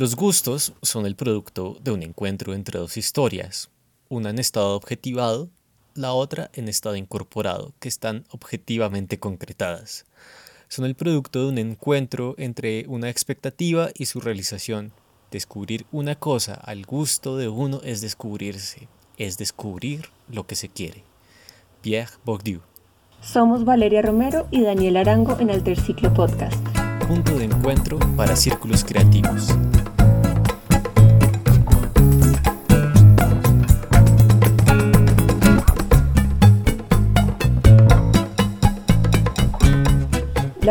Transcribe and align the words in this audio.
Los 0.00 0.16
gustos 0.16 0.72
son 0.80 1.04
el 1.04 1.14
producto 1.14 1.76
de 1.84 1.90
un 1.90 2.02
encuentro 2.02 2.54
entre 2.54 2.78
dos 2.78 2.96
historias, 2.96 3.68
una 4.08 4.30
en 4.30 4.38
estado 4.38 4.74
objetivado, 4.74 5.50
la 5.94 6.14
otra 6.14 6.48
en 6.54 6.70
estado 6.70 6.96
incorporado, 6.96 7.74
que 7.80 7.88
están 7.90 8.24
objetivamente 8.30 9.18
concretadas. 9.18 10.06
Son 10.68 10.86
el 10.86 10.94
producto 10.94 11.40
de 11.40 11.48
un 11.50 11.58
encuentro 11.58 12.34
entre 12.38 12.86
una 12.88 13.10
expectativa 13.10 13.90
y 13.94 14.06
su 14.06 14.20
realización. 14.20 14.92
Descubrir 15.30 15.84
una 15.92 16.14
cosa 16.14 16.54
al 16.54 16.86
gusto 16.86 17.36
de 17.36 17.50
uno 17.50 17.82
es 17.84 18.00
descubrirse, 18.00 18.88
es 19.18 19.36
descubrir 19.36 20.06
lo 20.30 20.46
que 20.46 20.56
se 20.56 20.70
quiere. 20.70 21.04
Pierre 21.82 22.12
Bourdieu. 22.24 22.62
Somos 23.20 23.66
Valeria 23.66 24.00
Romero 24.00 24.48
y 24.50 24.62
Daniel 24.62 24.96
Arango 24.96 25.38
en 25.40 25.50
Alterciclo 25.50 26.14
Podcast. 26.14 26.66
Punto 27.06 27.36
de 27.36 27.44
encuentro 27.44 27.98
para 28.16 28.34
círculos 28.34 28.82
creativos. 28.82 29.48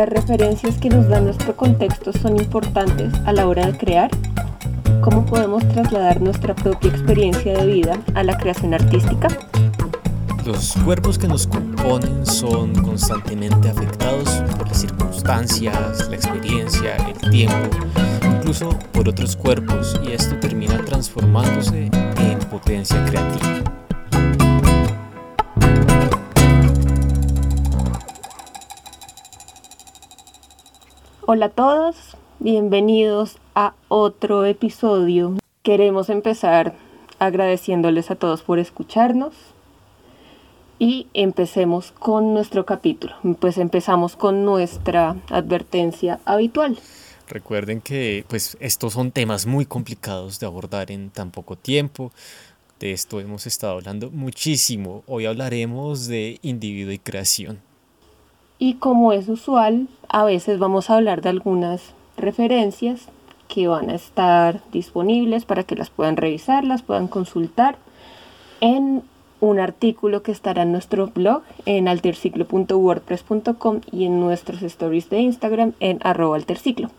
Las 0.00 0.08
referencias 0.08 0.78
que 0.78 0.88
nos 0.88 1.10
da 1.10 1.20
nuestro 1.20 1.54
contexto 1.54 2.10
son 2.14 2.38
importantes 2.38 3.12
a 3.26 3.34
la 3.34 3.46
hora 3.46 3.66
de 3.66 3.76
crear. 3.76 4.10
¿Cómo 5.02 5.26
podemos 5.26 5.62
trasladar 5.68 6.22
nuestra 6.22 6.54
propia 6.54 6.90
experiencia 6.90 7.52
de 7.52 7.66
vida 7.66 8.00
a 8.14 8.22
la 8.22 8.38
creación 8.38 8.72
artística? 8.72 9.28
Los 10.46 10.72
cuerpos 10.86 11.18
que 11.18 11.28
nos 11.28 11.46
componen 11.46 12.24
son 12.24 12.72
constantemente 12.82 13.68
afectados 13.68 14.42
por 14.56 14.68
las 14.68 14.80
circunstancias, 14.80 16.08
la 16.08 16.16
experiencia, 16.16 16.96
el 16.96 17.30
tiempo, 17.30 17.68
incluso 18.24 18.70
por 18.92 19.06
otros 19.06 19.36
cuerpos 19.36 20.00
y 20.02 20.12
esto 20.12 20.34
termina 20.40 20.82
transformándose 20.82 21.90
en 22.16 22.38
potencia 22.48 23.04
creativa. 23.04 23.79
Hola 31.32 31.46
a 31.46 31.50
todos, 31.50 32.16
bienvenidos 32.40 33.36
a 33.54 33.74
otro 33.86 34.44
episodio. 34.46 35.38
Queremos 35.62 36.10
empezar 36.10 36.74
agradeciéndoles 37.20 38.10
a 38.10 38.16
todos 38.16 38.42
por 38.42 38.58
escucharnos 38.58 39.32
y 40.80 41.06
empecemos 41.14 41.92
con 41.92 42.34
nuestro 42.34 42.66
capítulo. 42.66 43.14
Pues 43.38 43.58
empezamos 43.58 44.16
con 44.16 44.44
nuestra 44.44 45.18
advertencia 45.28 46.18
habitual. 46.24 46.76
Recuerden 47.28 47.80
que 47.80 48.24
pues 48.26 48.56
estos 48.58 48.94
son 48.94 49.12
temas 49.12 49.46
muy 49.46 49.66
complicados 49.66 50.40
de 50.40 50.46
abordar 50.46 50.90
en 50.90 51.10
tan 51.10 51.30
poco 51.30 51.54
tiempo. 51.54 52.10
De 52.80 52.90
esto 52.90 53.20
hemos 53.20 53.46
estado 53.46 53.74
hablando 53.74 54.10
muchísimo. 54.10 55.04
Hoy 55.06 55.26
hablaremos 55.26 56.08
de 56.08 56.40
individuo 56.42 56.92
y 56.92 56.98
creación. 56.98 57.69
Y 58.60 58.74
como 58.74 59.12
es 59.14 59.28
usual, 59.28 59.88
a 60.10 60.22
veces 60.22 60.58
vamos 60.58 60.90
a 60.90 60.96
hablar 60.96 61.22
de 61.22 61.30
algunas 61.30 61.94
referencias 62.18 63.08
que 63.48 63.66
van 63.66 63.88
a 63.88 63.94
estar 63.94 64.60
disponibles 64.70 65.46
para 65.46 65.64
que 65.64 65.74
las 65.74 65.88
puedan 65.88 66.18
revisar, 66.18 66.62
las 66.62 66.82
puedan 66.82 67.08
consultar 67.08 67.78
en 68.60 69.02
un 69.40 69.58
artículo 69.58 70.22
que 70.22 70.30
estará 70.30 70.62
en 70.62 70.72
nuestro 70.72 71.06
blog 71.06 71.42
en 71.64 71.88
alterciclo.wordpress.com 71.88 73.80
y 73.90 74.04
en 74.04 74.20
nuestros 74.20 74.60
stories 74.60 75.08
de 75.08 75.20
Instagram 75.20 75.72
en 75.80 75.98
arroba 76.02 76.36
alterciclo. 76.36 76.90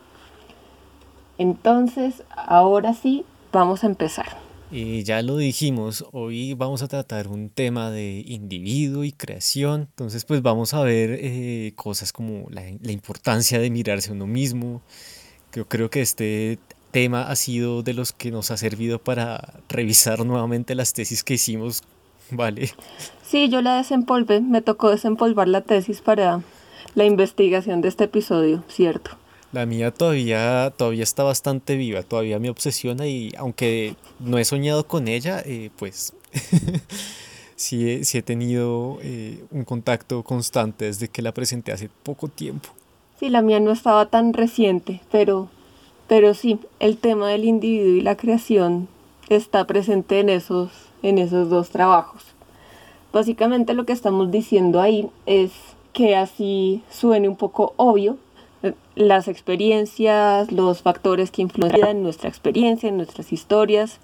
Entonces, 1.37 2.23
ahora 2.35 2.95
sí, 2.95 3.23
vamos 3.51 3.83
a 3.83 3.87
empezar. 3.87 4.50
Y 4.73 5.03
ya 5.03 5.21
lo 5.21 5.35
dijimos, 5.35 6.05
hoy 6.13 6.53
vamos 6.53 6.81
a 6.81 6.87
tratar 6.87 7.27
un 7.27 7.49
tema 7.49 7.91
de 7.91 8.23
individuo 8.25 9.03
y 9.03 9.11
creación. 9.11 9.81
Entonces, 9.81 10.23
pues 10.23 10.41
vamos 10.41 10.73
a 10.73 10.81
ver 10.81 11.17
eh, 11.21 11.73
cosas 11.75 12.13
como 12.13 12.49
la, 12.49 12.61
la, 12.81 12.91
importancia 12.93 13.59
de 13.59 13.69
mirarse 13.69 14.13
uno 14.13 14.27
mismo. 14.27 14.81
Yo 15.53 15.67
creo 15.67 15.89
que 15.89 15.99
este 15.99 16.57
tema 16.91 17.23
ha 17.23 17.35
sido 17.35 17.83
de 17.83 17.93
los 17.93 18.13
que 18.13 18.31
nos 18.31 18.49
ha 18.49 18.55
servido 18.55 18.99
para 18.99 19.59
revisar 19.67 20.25
nuevamente 20.25 20.73
las 20.73 20.93
tesis 20.93 21.25
que 21.25 21.33
hicimos, 21.33 21.83
¿vale? 22.29 22.69
Sí, 23.23 23.49
yo 23.49 23.61
la 23.61 23.75
desempolvé, 23.75 24.39
me 24.39 24.61
tocó 24.61 24.89
desempolvar 24.89 25.49
la 25.49 25.61
tesis 25.61 25.99
para 25.99 26.41
la 26.95 27.03
investigación 27.03 27.81
de 27.81 27.89
este 27.89 28.05
episodio, 28.05 28.63
¿cierto? 28.69 29.20
La 29.51 29.65
mía 29.65 29.91
todavía, 29.91 30.71
todavía 30.77 31.03
está 31.03 31.23
bastante 31.23 31.75
viva, 31.75 32.03
todavía 32.03 32.39
me 32.39 32.49
obsesiona 32.49 33.07
y 33.07 33.33
aunque 33.37 33.95
no 34.19 34.37
he 34.37 34.45
soñado 34.45 34.87
con 34.87 35.09
ella, 35.09 35.41
eh, 35.45 35.71
pues 35.77 36.13
sí, 37.57 37.89
he, 37.89 38.05
sí, 38.05 38.17
he 38.17 38.21
tenido 38.21 38.99
eh, 39.01 39.43
un 39.51 39.65
contacto 39.65 40.23
constante 40.23 40.85
desde 40.85 41.09
que 41.09 41.21
la 41.21 41.33
presenté 41.33 41.73
hace 41.73 41.89
poco 42.03 42.29
tiempo. 42.29 42.69
Sí, 43.19 43.29
la 43.29 43.41
mía 43.41 43.59
no 43.59 43.71
estaba 43.71 44.05
tan 44.05 44.33
reciente, 44.33 45.01
pero, 45.11 45.49
pero 46.07 46.33
sí, 46.33 46.59
el 46.79 46.97
tema 46.97 47.27
del 47.27 47.43
individuo 47.43 47.97
y 47.97 48.01
la 48.01 48.15
creación 48.15 48.87
está 49.27 49.67
presente 49.67 50.19
en 50.21 50.29
esos, 50.29 50.71
en 51.03 51.17
esos 51.17 51.49
dos 51.49 51.69
trabajos. 51.71 52.23
Básicamente 53.11 53.73
lo 53.73 53.85
que 53.85 53.93
estamos 53.93 54.31
diciendo 54.31 54.79
ahí 54.79 55.09
es 55.25 55.51
que 55.91 56.15
así 56.15 56.83
suene 56.89 57.27
un 57.27 57.35
poco 57.35 57.73
obvio, 57.75 58.17
las 58.95 59.27
experiencias, 59.27 60.51
los 60.51 60.81
factores 60.81 61.31
que 61.31 61.41
influyen 61.41 61.85
en 61.85 62.03
nuestra 62.03 62.29
experiencia, 62.29 62.89
en 62.89 62.97
nuestras 62.97 63.33
historias, 63.33 63.99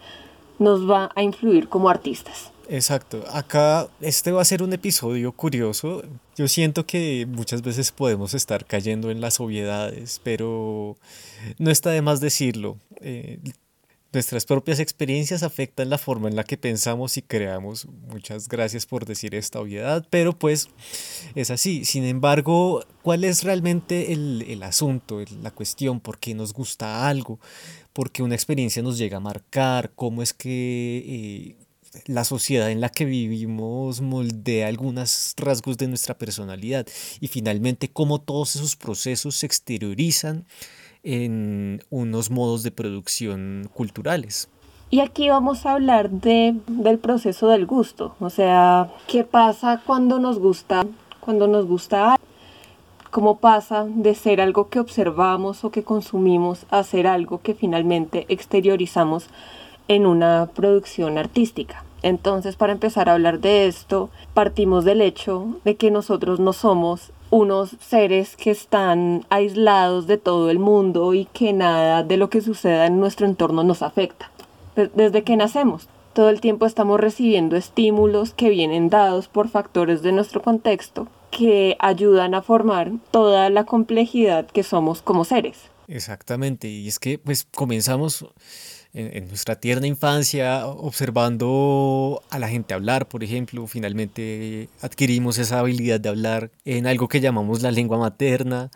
nos 0.59 0.90
va 0.90 1.12
a 1.16 1.23
influir 1.23 1.69
como 1.69 1.90
artistas. 1.90 2.51
Exacto, 2.69 3.23
acá 3.31 3.88
este 4.01 4.31
va 4.31 4.41
a 4.41 4.46
ser 4.46 4.62
un 4.62 4.73
episodio 4.73 5.31
curioso. 5.31 6.03
Yo 6.35 6.47
siento 6.47 6.85
que 6.85 7.25
muchas 7.29 7.62
veces 7.62 7.91
podemos 7.91 8.34
estar 8.34 8.66
cayendo 8.66 9.09
en 9.09 9.22
las 9.22 9.40
obviedades, 9.40 10.19
pero 10.23 10.97
no 11.59 11.72
está 11.72 11.91
de 11.91 12.01
más 12.01 12.19
decirlo. 12.19 12.78
Eh, 13.00 13.40
Nuestras 14.17 14.45
propias 14.45 14.79
experiencias 14.79 15.44
afectan 15.44 15.91
la 15.91 16.00
forma 16.00 16.28
en 16.28 16.35
la 16.35 16.44
que 16.44 16.57
pensamos 16.57 17.17
y 17.17 17.22
creamos. 17.22 17.85
Muchas 17.85 18.47
gracias 18.47 18.88
por 18.88 19.05
decir 19.05 19.35
esta 19.35 19.59
obviedad, 19.59 20.07
pero 20.09 20.33
pues 20.33 20.69
es 21.35 21.51
así. 21.51 21.85
Sin 21.85 22.03
embargo, 22.03 22.83
¿cuál 23.03 23.23
es 23.23 23.44
realmente 23.44 24.13
el, 24.13 24.44
el 24.47 24.63
asunto, 24.63 25.23
la 25.44 25.51
cuestión? 25.51 26.00
¿Por 26.00 26.17
qué 26.17 26.33
nos 26.33 26.51
gusta 26.51 27.07
algo? 27.07 27.39
¿Por 27.94 28.09
qué 28.09 28.23
una 28.23 28.33
experiencia 28.33 28.81
nos 28.81 28.97
llega 28.97 29.17
a 29.17 29.19
marcar? 29.19 29.91
¿Cómo 29.94 30.23
es 30.23 30.34
que... 30.34 31.03
Eh, 31.05 31.67
la 32.05 32.23
sociedad 32.23 32.69
en 32.69 32.81
la 32.81 32.89
que 32.89 33.05
vivimos 33.05 34.01
moldea 34.01 34.67
algunos 34.67 35.34
rasgos 35.38 35.78
de 35.78 35.88
nuestra 35.88 36.17
personalidad 36.17 36.85
y 37.19 37.28
finalmente 37.28 37.89
cómo 37.89 38.22
todos 38.22 38.55
esos 38.55 38.75
procesos 38.75 39.38
se 39.38 39.47
exteriorizan 39.47 40.45
en 41.03 41.84
unos 41.90 42.30
modos 42.30 42.63
de 42.63 42.72
producción 42.72 43.69
culturales. 43.74 44.50
Y 44.90 45.02
aquí 45.02 45.30
vamos 45.30 45.66
a 45.66 45.74
hablar 45.74 46.09
de, 46.09 46.56
del 46.68 46.97
proceso 46.97 47.50
del 47.50 47.66
gusto, 47.66 48.16
o 48.19 48.30
sea, 48.30 48.90
qué 49.08 49.25
pasa 49.25 49.81
cuando 49.85 50.18
nos 50.18 50.40
gusta, 50.40 50.85
cuando 51.19 51.47
nos 51.47 51.66
gusta 51.66 52.18
cómo 53.12 53.40
pasa 53.40 53.85
de 53.85 54.16
ser 54.16 54.40
algo 54.40 54.69
que 54.69 54.80
observamos 54.80 55.63
o 55.63 55.72
que 55.72 55.84
consumimos 55.84 56.66
a 56.69 56.84
ser 56.84 57.08
algo 57.08 57.41
que 57.41 57.53
finalmente 57.53 58.25
exteriorizamos 58.29 59.28
en 59.88 60.06
una 60.06 60.50
producción 60.53 61.18
artística. 61.18 61.84
Entonces, 62.03 62.56
para 62.56 62.74
empezar 62.74 63.09
a 63.09 63.14
hablar 63.14 63.40
de 63.40 63.68
esto, 63.68 64.09
partimos 64.34 64.85
del 64.85 65.02
hecho 65.02 65.59
de 65.66 65.75
que 65.75 65.90
nosotros 65.90 66.40
no 66.40 66.53
somos 66.53 67.12
unos 67.30 67.76
seres 67.80 68.36
que 68.36 68.52
están 68.52 69.26
aislados 69.30 70.08
de 70.08 70.18
todo 70.18 70.50
el 70.50 70.60
mundo 70.60 71.14
y 71.14 71.26
que 71.26 71.54
nada 71.54 72.04
de 72.04 72.18
lo 72.18 72.30
que 72.30 72.42
suceda 72.42 72.86
en 72.86 73.00
nuestro 73.00 73.26
entorno 73.26 73.64
nos 73.64 73.82
afecta. 73.82 74.32
Desde 74.76 75.24
que 75.24 75.35
nacemos, 75.35 75.88
todo 76.14 76.29
el 76.29 76.41
tiempo 76.41 76.66
estamos 76.66 77.00
recibiendo 77.00 77.56
estímulos 77.56 78.34
que 78.34 78.50
vienen 78.50 78.90
dados 78.90 79.28
por 79.28 79.50
factores 79.50 80.02
de 80.02 80.12
nuestro 80.12 80.41
contexto 80.41 81.08
que 81.32 81.76
ayudan 81.79 82.34
a 82.34 82.41
formar 82.41 82.91
toda 83.12 83.50
la 83.50 83.66
complejidad 83.66 84.47
que 84.47 84.64
somos 84.64 85.02
como 85.02 85.26
seres. 85.26 85.58
Exactamente, 85.88 86.68
y 86.68 86.88
es 86.88 87.00
que 87.00 87.18
pues 87.18 87.46
comenzamos 87.46 88.26
en, 88.93 89.28
nuestra 89.28 89.59
tierna 89.59 89.87
infancia, 89.87 90.66
observando 90.66 92.23
a 92.29 92.39
la 92.39 92.47
gente 92.47 92.73
hablar, 92.73 93.07
por 93.07 93.23
ejemplo, 93.23 93.67
finalmente 93.67 94.69
adquirimos 94.81 95.37
esa 95.37 95.59
habilidad 95.59 95.99
de 95.99 96.09
hablar 96.09 96.51
en 96.66 96.87
algo 96.87 97.07
que 97.07 97.19
llamamos 97.19 97.61
la 97.61 97.72
lengua 97.72 97.97
materna. 97.97 98.72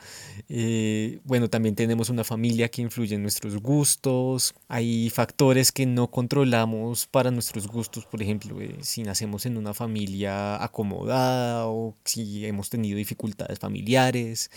Eh, 0.49 1.19
bueno, 1.23 1.49
también 1.49 1.75
tenemos 1.75 2.09
una 2.09 2.23
familia 2.23 2.69
que 2.69 2.81
influye 2.81 3.15
en 3.15 3.21
nuestros 3.21 3.57
gustos. 3.57 4.53
Hay 4.67 5.09
factores 5.09 5.71
que 5.71 5.85
no 5.85 6.09
controlamos 6.11 7.07
para 7.07 7.31
nuestros 7.31 7.67
gustos, 7.67 8.05
por 8.05 8.21
ejemplo, 8.21 8.61
eh, 8.61 8.77
si 8.81 9.03
nacemos 9.03 9.45
en 9.45 9.57
una 9.57 9.73
familia 9.73 10.61
acomodada 10.63 11.67
o 11.67 11.95
si 12.03 12.45
hemos 12.45 12.69
tenido 12.69 12.97
dificultades 12.97 13.59
familiares, 13.59 14.51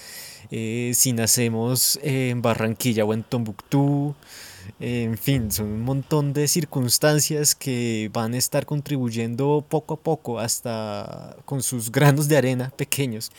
eh, 0.50 0.92
si 0.94 1.12
nacemos 1.12 1.98
en 2.02 2.42
Barranquilla 2.42 3.04
o 3.04 3.14
en 3.14 3.22
Tombuctú. 3.22 4.14
En 4.81 5.16
fin, 5.16 5.50
son 5.50 5.66
un 5.66 5.82
montón 5.82 6.32
de 6.32 6.49
circunstancias 6.49 7.55
que 7.55 8.11
van 8.12 8.34
a 8.34 8.38
estar 8.38 8.66
contribuyendo 8.66 9.64
poco 9.69 9.94
a 9.94 9.96
poco 9.96 10.38
hasta 10.38 11.37
con 11.44 11.62
sus 11.62 11.90
granos 11.90 12.28
de 12.28 12.37
arena 12.37 12.72
pequeños 12.76 13.31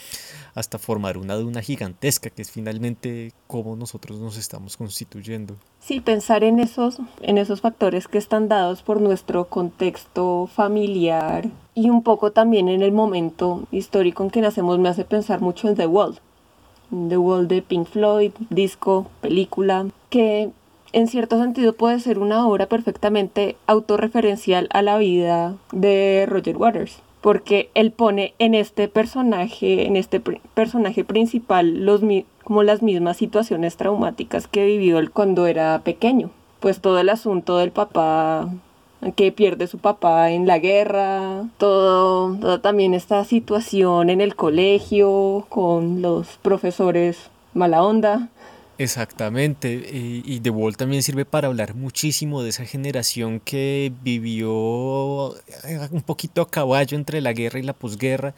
hasta 0.56 0.80
formar 0.80 1.18
una 1.18 1.36
duna 1.36 1.62
gigantesca 1.62 2.30
que 2.30 2.42
es 2.42 2.50
finalmente 2.50 3.34
cómo 3.48 3.76
nosotros 3.76 4.20
nos 4.20 4.38
estamos 4.38 4.78
constituyendo. 4.78 5.56
Sí, 5.80 6.00
pensar 6.00 6.44
en 6.44 6.60
esos, 6.60 6.98
en 7.22 7.38
esos 7.38 7.62
factores 7.62 8.08
que 8.08 8.18
están 8.18 8.48
dados 8.48 8.82
por 8.82 9.02
nuestro 9.02 9.46
contexto 9.46 10.48
familiar 10.48 11.50
y 11.76 11.90
un 11.90 12.04
poco 12.04 12.32
también 12.32 12.70
en 12.70 12.82
el 12.82 12.94
momento 12.94 13.68
histórico 13.72 14.24
en 14.24 14.32
que 14.32 14.42
nacemos 14.42 14.80
me 14.80 14.90
hace 14.90 15.04
pensar 15.04 15.42
mucho 15.42 15.68
en 15.68 15.76
The 15.76 15.88
Wall. 15.88 16.20
The 16.90 17.18
Wall 17.18 17.48
de 17.48 17.62
Pink 17.62 17.88
Floyd, 17.88 18.32
disco, 18.50 19.08
película, 19.22 19.88
que 20.10 20.52
en 20.96 21.10
cierto 21.10 21.38
sentido 21.38 21.74
puede 21.74 22.00
ser 22.00 22.20
una 22.20 22.48
obra 22.48 22.68
perfectamente 22.68 23.58
autorreferencial 23.68 24.70
a 24.72 24.82
la 24.82 24.98
vida 24.98 25.56
de 25.74 26.26
Roger 26.26 26.56
Waters, 26.56 27.02
porque 27.20 27.70
él 27.74 27.92
pone 27.92 28.34
en 28.40 28.56
este 28.56 28.88
personaje, 28.88 29.88
en 29.88 29.98
este 29.98 30.22
personaje 30.54 31.04
principal, 31.04 31.86
como 32.46 32.64
las 32.64 32.82
mismas 32.82 33.18
situaciones 33.18 33.76
traumáticas 33.76 34.48
que 34.48 34.66
vivió 34.66 34.98
él 35.00 35.12
cuando 35.12 35.48
era 35.48 35.82
pequeño. 35.84 36.30
Pues 36.62 36.80
todo 36.80 36.98
el 37.00 37.10
asunto 37.10 37.58
del 37.58 37.72
papá 37.72 38.48
que 39.18 39.34
pierde 39.34 39.68
su 39.68 39.80
papá 39.80 40.32
en 40.32 40.48
la 40.48 40.60
guerra, 40.60 41.44
todo, 41.58 42.38
toda 42.38 42.62
también 42.62 42.94
esta 42.94 43.26
situación 43.26 44.10
en 44.10 44.22
el 44.22 44.38
colegio 44.38 45.46
con 45.50 46.02
los 46.02 46.38
profesores 46.38 47.32
mala 47.54 47.84
onda. 47.84 48.30
Exactamente, 48.78 49.70
y, 50.26 50.42
The 50.42 50.50
Wall 50.50 50.76
también 50.76 51.02
sirve 51.02 51.24
para 51.24 51.48
hablar 51.48 51.76
muchísimo 51.76 52.44
de 52.44 52.50
esa 52.50 52.66
generación 52.66 53.40
que 53.40 53.94
vivió 54.04 55.34
eh, 55.64 55.88
un 55.92 56.02
poquito 56.02 56.42
a 56.42 56.50
caballo 56.50 56.98
entre 56.98 57.22
la 57.22 57.32
guerra 57.32 57.60
y 57.60 57.64
la 57.64 57.72
posguerra, 57.72 58.36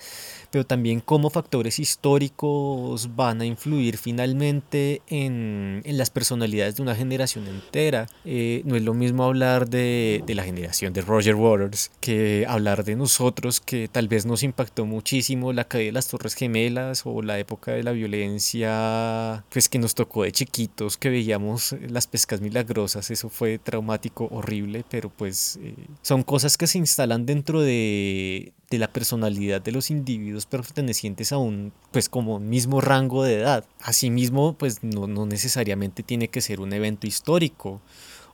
pero 0.52 0.66
también 0.66 1.00
cómo 1.00 1.30
factores 1.30 1.80
históricos 1.80 3.16
van 3.16 3.42
a 3.42 3.46
influir 3.46 3.98
finalmente 3.98 5.02
en, 5.08 5.82
las 5.86 6.10
personalidades 6.10 6.76
de 6.76 6.84
una 6.84 6.96
generación 6.96 7.48
entera. 7.48 8.08
Eh, 8.26 8.62
no 8.66 8.76
es 8.76 8.84
lo 8.84 8.94
mismo 8.94 9.24
hablar 9.24 9.70
de, 9.70 10.24
la 10.28 10.44
generación 10.44 10.94
de 10.94 11.02
Roger 11.02 11.36
Waters 11.36 11.92
que 12.00 12.46
hablar 12.48 12.84
de 12.84 12.96
nosotros, 12.96 13.60
que 13.60 13.88
tal 13.88 14.08
vez 14.08 14.26
nos 14.26 14.44
impactó 14.44 14.86
muchísimo 14.86 15.54
la 15.54 15.64
caída 15.64 15.88
de 15.88 15.92
las 15.94 16.08
Torres 16.08 16.36
Gemelas 16.36 17.02
o 17.06 17.22
la 17.22 17.40
época 17.40 17.72
de 17.72 17.84
la 17.84 17.92
violencia, 17.92 19.44
pues 19.50 19.70
que 19.70 19.80
nos 19.80 19.96
tocó 19.96 20.24
de 20.24 20.32
chiquitos, 20.32 20.98
que 20.98 21.10
veíamos 21.10 21.76
las 21.88 22.08
pescas 22.08 22.42
milagrosas, 22.42 23.10
eso 23.10 23.30
fue 23.30 23.58
traumático, 23.58 24.28
horrible, 24.32 24.86
pero 24.90 25.10
pues 25.10 25.58
eh, 25.62 25.74
son 26.02 26.24
cosas 26.24 26.58
que 26.58 26.68
se 26.68 26.78
instalan 26.78 27.26
dentro 27.26 27.62
de, 27.62 28.54
de 28.70 28.78
la 28.78 28.92
personalidad 28.92 29.62
de 29.62 29.72
los 29.72 29.90
individuos 29.90 30.46
pertenecientes 30.46 31.32
a 31.32 31.38
un, 31.38 31.72
pues 31.92 32.10
como 32.10 32.40
mismo 32.40 32.82
rango 32.82 33.24
de 33.24 33.36
edad. 33.36 33.66
Asimismo, 33.80 34.54
pues 34.58 34.84
no, 34.84 35.08
no 35.08 35.26
necesariamente 35.26 36.04
tiene 36.04 36.28
que 36.28 36.42
ser 36.42 36.60
un 36.60 36.74
evento 36.74 37.08
histórico. 37.08 37.82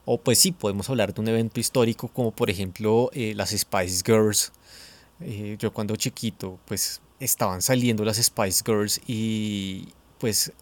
O 0.04 0.18
pues 0.18 0.38
sí, 0.38 0.52
podemos 0.52 0.90
hablar 0.90 1.14
de 1.14 1.20
un 1.20 1.28
evento 1.28 1.60
histórico 1.60 2.08
como 2.08 2.30
por 2.32 2.50
ejemplo 2.50 3.10
eh, 3.12 3.34
las 3.34 3.50
Spice 3.50 4.02
Girls. 4.04 4.52
Eh, 5.20 5.56
yo 5.58 5.72
cuando 5.72 5.96
chiquito, 5.96 6.58
pues 6.66 7.00
estaban 7.20 7.62
saliendo 7.62 8.04
las 8.04 8.16
Spice 8.18 8.62
Girls 8.66 9.00
y 9.06 9.88
pues 10.18 10.52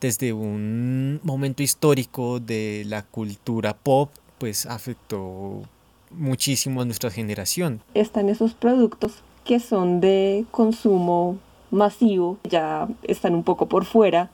desde 0.00 0.32
un 0.32 1.20
momento 1.22 1.62
histórico 1.62 2.40
de 2.40 2.84
la 2.86 3.02
cultura 3.02 3.76
pop, 3.76 4.10
pues 4.38 4.66
afectó 4.66 5.62
muchísimo 6.10 6.82
a 6.82 6.84
nuestra 6.84 7.10
generación. 7.10 7.80
Están 7.94 8.28
esos 8.28 8.54
productos 8.54 9.22
que 9.44 9.60
son 9.60 10.00
de 10.00 10.44
consumo 10.50 11.38
masivo, 11.70 12.38
ya 12.44 12.88
están 13.02 13.34
un 13.34 13.44
poco 13.44 13.66
por 13.66 13.84
fuera 13.84 14.30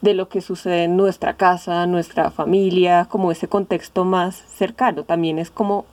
de 0.00 0.14
lo 0.14 0.28
que 0.28 0.40
sucede 0.40 0.84
en 0.84 0.96
nuestra 0.96 1.36
casa, 1.36 1.86
nuestra 1.86 2.30
familia, 2.30 3.06
como 3.08 3.30
ese 3.30 3.48
contexto 3.48 4.04
más 4.04 4.34
cercano. 4.34 5.04
También 5.04 5.38
es 5.38 5.50
como 5.50 5.86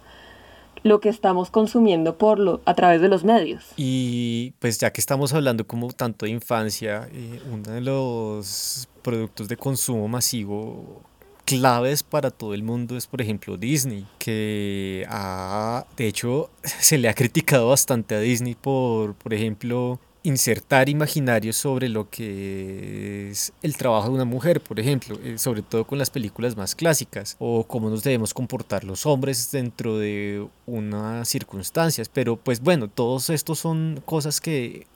lo 0.83 0.99
que 0.99 1.09
estamos 1.09 1.51
consumiendo 1.51 2.17
por 2.17 2.39
lo, 2.39 2.61
a 2.65 2.73
través 2.73 3.01
de 3.01 3.07
los 3.07 3.23
medios. 3.23 3.65
Y 3.77 4.53
pues 4.59 4.79
ya 4.79 4.91
que 4.91 5.01
estamos 5.01 5.33
hablando 5.33 5.67
como 5.67 5.91
tanto 5.91 6.25
de 6.25 6.31
infancia, 6.31 7.07
eh, 7.11 7.41
uno 7.51 7.71
de 7.71 7.81
los 7.81 8.87
productos 9.01 9.47
de 9.47 9.57
consumo 9.57 10.07
masivo 10.07 11.03
claves 11.49 12.03
para 12.03 12.29
todo 12.29 12.53
el 12.53 12.63
mundo 12.63 12.95
es, 12.95 13.07
por 13.07 13.21
ejemplo, 13.21 13.57
Disney, 13.57 14.05
que 14.19 15.05
ha, 15.09 15.85
de 15.97 16.07
hecho, 16.07 16.49
se 16.63 16.97
le 16.97 17.09
ha 17.09 17.13
criticado 17.13 17.69
bastante 17.69 18.15
a 18.15 18.19
Disney 18.19 18.55
por, 18.55 19.15
por 19.15 19.33
ejemplo, 19.33 19.99
insertar 20.23 20.89
imaginarios 20.89 21.55
sobre 21.55 21.89
lo 21.89 22.09
que 22.09 23.31
es 23.31 23.53
el 23.61 23.77
trabajo 23.77 24.09
de 24.09 24.15
una 24.15 24.25
mujer, 24.25 24.61
por 24.61 24.79
ejemplo, 24.79 25.17
eh, 25.23 25.37
sobre 25.37 25.61
todo 25.61 25.85
con 25.85 25.97
las 25.97 26.09
películas 26.09 26.55
más 26.57 26.75
clásicas, 26.75 27.35
o 27.39 27.63
cómo 27.65 27.89
nos 27.89 28.03
debemos 28.03 28.33
comportar 28.33 28.83
los 28.83 29.05
hombres 29.05 29.51
dentro 29.51 29.97
de 29.97 30.47
unas 30.65 31.27
circunstancias. 31.27 32.09
Pero 32.09 32.35
pues 32.35 32.61
bueno, 32.61 32.89
todos 32.89 33.29
estos 33.29 33.59
son 33.59 34.01
cosas 34.05 34.41
que 34.41 34.87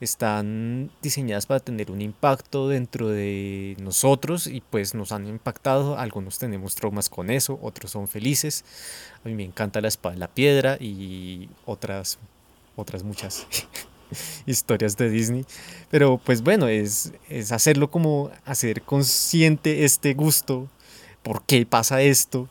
están 0.00 0.90
diseñadas 1.02 1.46
para 1.46 1.60
tener 1.60 1.90
un 1.90 2.02
impacto 2.02 2.68
dentro 2.68 3.08
de 3.08 3.76
nosotros 3.80 4.46
y 4.46 4.60
pues 4.60 4.94
nos 4.94 5.12
han 5.12 5.26
impactado. 5.26 5.98
Algunos 5.98 6.38
tenemos 6.38 6.74
traumas 6.74 7.08
con 7.08 7.30
eso, 7.30 7.58
otros 7.62 7.90
son 7.92 8.08
felices. 8.08 8.64
A 9.24 9.28
mí 9.28 9.34
me 9.34 9.44
encanta 9.44 9.80
la 9.80 9.88
espada 9.88 10.14
de 10.14 10.20
la 10.20 10.28
piedra 10.28 10.76
y 10.80 11.48
otras, 11.66 12.18
otras 12.76 13.02
muchas 13.02 13.46
historias 14.46 14.96
de 14.96 15.10
Disney. 15.10 15.44
Pero 15.90 16.18
pues 16.18 16.42
bueno, 16.42 16.68
es, 16.68 17.12
es 17.28 17.52
hacerlo 17.52 17.90
como 17.90 18.30
hacer 18.44 18.82
consciente 18.82 19.84
este 19.84 20.14
gusto. 20.14 20.68
¿Por 21.22 21.42
qué 21.44 21.64
pasa 21.64 22.02
esto? 22.02 22.48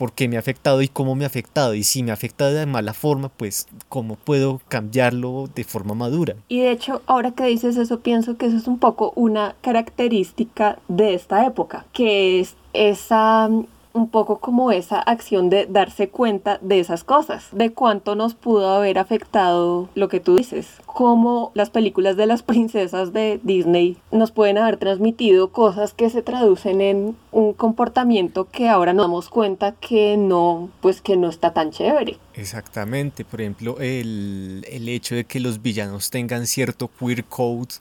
Por 0.00 0.14
qué 0.14 0.28
me 0.28 0.36
ha 0.36 0.38
afectado 0.38 0.80
y 0.80 0.88
cómo 0.88 1.14
me 1.14 1.24
ha 1.24 1.26
afectado. 1.26 1.74
Y 1.74 1.84
si 1.84 2.02
me 2.02 2.10
ha 2.10 2.14
afectado 2.14 2.54
de 2.54 2.64
mala 2.64 2.94
forma, 2.94 3.28
pues 3.28 3.66
cómo 3.90 4.16
puedo 4.16 4.62
cambiarlo 4.68 5.50
de 5.54 5.62
forma 5.62 5.92
madura. 5.92 6.36
Y 6.48 6.60
de 6.60 6.70
hecho, 6.70 7.02
ahora 7.04 7.32
que 7.32 7.44
dices 7.44 7.76
eso, 7.76 8.00
pienso 8.00 8.38
que 8.38 8.46
eso 8.46 8.56
es 8.56 8.66
un 8.66 8.78
poco 8.78 9.12
una 9.14 9.56
característica 9.60 10.78
de 10.88 11.12
esta 11.12 11.44
época, 11.44 11.84
que 11.92 12.40
es 12.40 12.56
esa 12.72 13.50
un 13.92 14.08
poco 14.08 14.38
como 14.38 14.72
esa 14.72 15.00
acción 15.00 15.50
de 15.50 15.66
darse 15.66 16.08
cuenta 16.08 16.58
de 16.62 16.80
esas 16.80 17.04
cosas, 17.04 17.48
de 17.52 17.72
cuánto 17.72 18.14
nos 18.14 18.34
pudo 18.34 18.70
haber 18.70 18.98
afectado 18.98 19.88
lo 19.94 20.08
que 20.08 20.20
tú 20.20 20.36
dices, 20.36 20.68
cómo 20.86 21.50
las 21.54 21.70
películas 21.70 22.16
de 22.16 22.26
las 22.26 22.42
princesas 22.50 23.12
de 23.12 23.40
Disney 23.42 23.96
nos 24.10 24.30
pueden 24.30 24.58
haber 24.58 24.76
transmitido 24.76 25.50
cosas 25.50 25.92
que 25.94 26.10
se 26.10 26.22
traducen 26.22 26.80
en 26.80 27.16
un 27.32 27.52
comportamiento 27.52 28.48
que 28.50 28.68
ahora 28.68 28.92
nos 28.92 29.06
damos 29.06 29.28
cuenta 29.28 29.72
que 29.72 30.16
no, 30.16 30.70
pues 30.80 31.00
que 31.00 31.16
no 31.16 31.28
está 31.28 31.52
tan 31.52 31.70
chévere. 31.70 32.18
Exactamente, 32.34 33.24
por 33.24 33.40
ejemplo, 33.40 33.76
el, 33.80 34.64
el 34.70 34.88
hecho 34.88 35.14
de 35.14 35.24
que 35.24 35.40
los 35.40 35.62
villanos 35.62 36.10
tengan 36.10 36.46
cierto 36.46 36.88
queer 36.98 37.24
code 37.24 37.74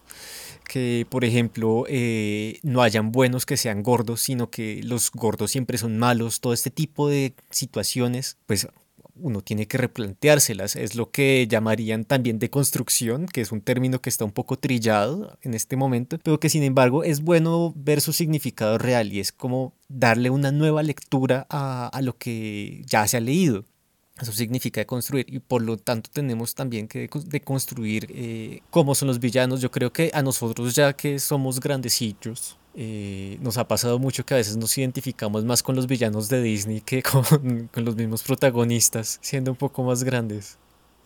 que, 0.70 1.06
por 1.10 1.26
ejemplo, 1.26 1.84
eh, 1.90 2.60
no 2.64 2.82
hayan 2.82 3.12
buenos 3.12 3.46
que 3.46 3.58
sean 3.58 3.84
gordos, 3.84 4.22
sino 4.22 4.50
que 4.50 4.82
los 4.84 5.12
gordos 5.12 5.52
siempre 5.52 5.78
son 5.78 5.98
malos, 5.98 6.40
todo 6.40 6.54
este 6.54 6.70
tipo 6.70 7.10
de 7.10 7.34
situaciones, 7.50 8.38
pues 8.46 8.70
uno 9.16 9.42
tiene 9.42 9.68
que 9.68 9.78
replanteárselas. 9.78 10.76
Es 10.76 10.96
lo 10.96 11.12
que 11.12 11.48
llamarían 11.50 12.06
también 12.06 12.40
deconstrucción, 12.40 13.26
que 13.26 13.42
es 13.42 13.52
un 13.52 13.62
término 13.62 14.00
que 14.02 14.10
está 14.10 14.26
un 14.26 14.32
poco 14.32 14.58
trillado 14.58 15.38
en 15.42 15.54
este 15.54 15.76
momento, 15.76 16.20
pero 16.24 16.40
que 16.40 16.50
sin 16.50 16.64
embargo 16.64 17.04
es 17.04 17.22
bueno 17.22 17.74
ver 17.76 18.00
su 18.00 18.14
significado 18.14 18.78
real 18.78 19.12
y 19.12 19.20
es 19.20 19.32
como 19.32 19.74
darle 19.88 20.30
una 20.30 20.52
nueva 20.52 20.84
lectura 20.84 21.48
a, 21.50 21.88
a 21.88 22.02
lo 22.02 22.18
que 22.18 22.84
ya 22.86 23.08
se 23.08 23.18
ha 23.18 23.22
leído. 23.22 23.66
Eso 24.22 24.32
significa 24.32 24.84
construir 24.86 25.26
y 25.30 25.40
por 25.40 25.62
lo 25.62 25.78
tanto 25.78 26.10
tenemos 26.12 26.54
también 26.56 26.88
que 26.88 27.10
deconstruir 27.26 28.08
eh, 28.10 28.62
cómo 28.70 28.96
son 28.96 29.08
los 29.08 29.20
villanos. 29.20 29.62
Yo 29.62 29.72
creo 29.72 29.92
que 29.94 30.12
a 30.14 30.22
nosotros 30.22 30.76
ya 30.76 30.94
que 30.94 31.20
somos 31.20 31.60
grandecillos, 31.60 32.58
eh, 32.76 33.38
nos 33.42 33.58
ha 33.58 33.68
pasado 33.68 33.98
mucho 33.98 34.26
que 34.26 34.34
a 34.34 34.38
veces 34.38 34.58
nos 34.58 34.78
identificamos 34.78 35.44
más 35.44 35.64
con 35.64 35.76
los 35.76 35.88
villanos 35.88 36.30
de 36.30 36.42
Disney 36.42 36.82
que 36.82 37.02
con, 37.12 37.70
con 37.74 37.86
los 37.86 37.96
mismos 37.96 38.24
protagonistas, 38.24 39.20
siendo 39.22 39.52
un 39.52 39.58
poco 39.58 39.84
más 39.84 40.04
grandes. 40.04 40.58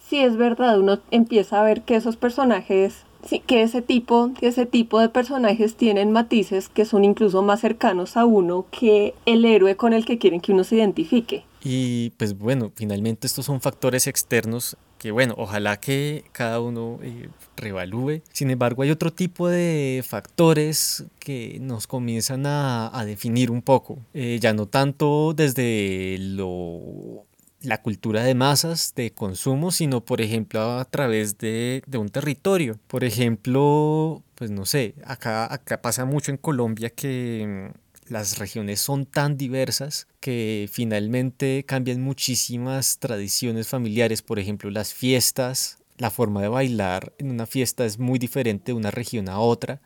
Sí, 0.09 0.19
es 0.19 0.35
verdad, 0.35 0.79
uno 0.79 0.99
empieza 1.11 1.59
a 1.59 1.63
ver 1.63 1.83
que 1.83 1.95
esos 1.95 2.17
personajes 2.17 3.05
Sí, 3.25 3.39
que 3.39 3.63
ese 3.63 3.81
tipo, 3.81 4.33
que 4.33 4.47
ese 4.47 4.65
tipo 4.65 4.99
de 4.99 5.09
personajes 5.09 5.75
tienen 5.75 6.11
matices 6.11 6.69
que 6.69 6.85
son 6.85 7.05
incluso 7.05 7.41
más 7.41 7.61
cercanos 7.61 8.17
a 8.17 8.25
uno 8.25 8.65
que 8.71 9.13
el 9.25 9.45
héroe 9.45 9.75
con 9.75 9.93
el 9.93 10.05
que 10.05 10.17
quieren 10.17 10.41
que 10.41 10.51
uno 10.51 10.63
se 10.63 10.75
identifique. 10.75 11.45
Y 11.63 12.09
pues 12.17 12.37
bueno, 12.37 12.71
finalmente 12.75 13.25
estos 13.25 13.45
son 13.45 13.61
factores 13.61 14.07
externos 14.07 14.75
que 15.03 15.11
bueno, 15.11 15.35
ojalá 15.37 15.81
que 15.81 16.23
cada 16.31 16.61
uno 16.61 16.97
eh, 17.03 17.27
revalúe. 17.57 18.21
Sin 18.31 18.49
embargo, 18.51 18.83
hay 18.83 18.89
otro 18.89 19.11
tipo 19.11 19.49
de 19.49 20.01
factores 20.07 21.03
que 21.19 21.57
nos 21.59 21.87
comienzan 21.87 22.45
a, 22.45 23.03
definir 23.05 23.51
un 23.51 23.61
poco, 23.61 23.99
eh, 24.13 24.39
ya 24.41 24.53
no 24.53 24.65
tanto 24.65 25.33
desde 25.33 26.15
lo 26.19 27.25
la 27.63 27.81
cultura 27.81 28.23
de 28.23 28.35
masas 28.35 28.93
de 28.95 29.11
consumo, 29.11 29.71
sino 29.71 30.05
por 30.05 30.21
ejemplo 30.21 30.79
a 30.79 30.85
través 30.85 31.37
de, 31.37 31.81
de, 31.87 31.97
un 31.97 32.09
territorio. 32.09 32.77
Por 32.87 33.03
ejemplo, 33.03 34.21
pues 34.35 34.51
no 34.51 34.65
sé, 34.65 34.95
acá, 35.05 35.51
acá 35.51 35.81
pasa 35.81 36.05
mucho 36.05 36.31
en 36.31 36.37
Colombia 36.37 36.89
que 36.89 37.71
las 38.09 38.37
regiones 38.37 38.79
son 38.81 39.05
tan 39.05 39.37
diversas 39.37 40.07
que 40.19 40.69
finalmente 40.71 41.63
cambian 41.65 42.01
muchísimas 42.01 42.99
tradiciones 42.99 43.67
familiares, 43.67 44.21
por 44.21 44.39
ejemplo 44.39 44.69
las 44.69 44.93
fiestas, 44.93 45.77
la 45.97 46.11
forma 46.11 46.41
de 46.41 46.49
bailar 46.49 47.13
en 47.17 47.31
una 47.31 47.45
fiesta 47.45 47.85
es 47.85 47.99
muy 47.99 48.19
diferente 48.19 48.71
de 48.71 48.77
una 48.77 48.91
región 48.91 49.29
a 49.29 49.39
otra, 49.39 49.81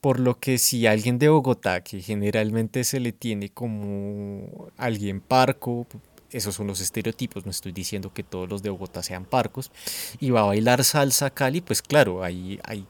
por 0.00 0.18
lo 0.18 0.38
que 0.38 0.58
si 0.58 0.86
alguien 0.86 1.18
de 1.18 1.28
Bogotá, 1.28 1.82
que 1.82 2.00
generalmente 2.00 2.84
se 2.84 3.00
le 3.00 3.12
tiene 3.12 3.50
como 3.50 4.68
alguien 4.76 5.20
parco, 5.20 5.86
esos 6.30 6.54
son 6.54 6.66
los 6.66 6.80
estereotipos, 6.80 7.44
no 7.44 7.50
estoy 7.50 7.72
diciendo 7.72 8.12
que 8.12 8.22
todos 8.22 8.48
los 8.48 8.62
de 8.62 8.70
Bogotá 8.70 9.02
sean 9.02 9.24
parcos, 9.24 9.70
y 10.18 10.30
va 10.30 10.40
a 10.40 10.44
bailar 10.44 10.84
salsa 10.84 11.30
Cali, 11.30 11.60
pues 11.60 11.82
claro, 11.82 12.22
hay, 12.22 12.60
hay 12.64 12.86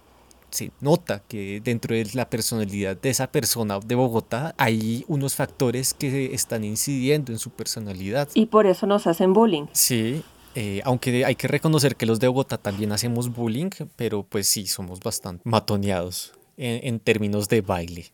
se 0.51 0.73
nota 0.81 1.23
que 1.29 1.61
dentro 1.63 1.95
de 1.95 2.09
la 2.15 2.29
personalidad 2.29 2.97
de 2.97 3.11
esa 3.11 3.31
persona 3.31 3.79
de 3.79 3.95
Bogotá 3.95 4.55
hay 4.59 5.05
unos 5.09 5.37
factores 5.37 5.95
que 5.95 6.35
están 6.35 6.65
incidiendo 6.65 7.33
en 7.33 7.39
su 7.39 7.51
personalidad. 7.51 8.29
Y 8.35 8.47
por 8.47 8.67
eso 8.67 8.87
nos 8.87 9.07
hacen 9.07 9.33
bullying. 9.33 9.67
Sí, 9.73 10.23
eh, 10.55 10.81
aunque 10.85 11.25
hay 11.25 11.37
que 11.37 11.49
reconocer 11.49 11.97
que 11.97 12.07
los 12.07 12.19
de 12.19 12.29
Bogotá 12.29 12.59
también 12.59 12.93
hacemos 12.93 13.33
bullying, 13.33 13.71
pero 13.97 14.25
pues 14.25 14.49
sí, 14.49 14.67
somos 14.67 15.01
bastante 15.01 15.43
matoneados 15.49 16.33
en, 16.57 16.81
en 16.87 17.01
términos 17.01 17.49
de 17.49 17.61
baile. 17.61 18.07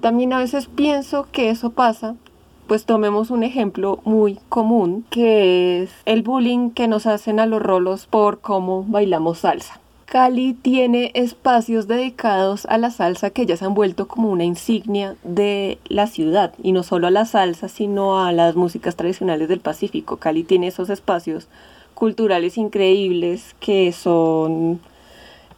También 0.00 0.32
a 0.32 0.38
veces 0.38 0.66
pienso 0.66 1.28
que 1.30 1.50
eso 1.50 1.70
pasa 1.70 2.16
pues 2.66 2.84
tomemos 2.86 3.30
un 3.30 3.42
ejemplo 3.42 4.00
muy 4.04 4.38
común 4.48 5.04
que 5.10 5.82
es 5.82 5.90
el 6.04 6.22
bullying 6.22 6.70
que 6.70 6.88
nos 6.88 7.06
hacen 7.06 7.40
a 7.40 7.46
los 7.46 7.62
rolos 7.62 8.06
por 8.06 8.40
cómo 8.40 8.84
bailamos 8.88 9.38
salsa. 9.38 9.80
Cali 10.06 10.52
tiene 10.54 11.10
espacios 11.14 11.88
dedicados 11.88 12.66
a 12.66 12.78
la 12.78 12.90
salsa 12.90 13.30
que 13.30 13.46
ya 13.46 13.56
se 13.56 13.64
han 13.64 13.74
vuelto 13.74 14.06
como 14.06 14.30
una 14.30 14.44
insignia 14.44 15.16
de 15.24 15.78
la 15.88 16.06
ciudad, 16.06 16.54
y 16.62 16.70
no 16.70 16.84
solo 16.84 17.08
a 17.08 17.10
la 17.10 17.24
salsa, 17.24 17.68
sino 17.68 18.20
a 18.24 18.30
las 18.30 18.54
músicas 18.54 18.94
tradicionales 18.94 19.48
del 19.48 19.58
Pacífico. 19.58 20.18
Cali 20.18 20.44
tiene 20.44 20.68
esos 20.68 20.88
espacios 20.88 21.48
culturales 21.94 22.58
increíbles 22.58 23.56
que 23.58 23.90
son 23.90 24.80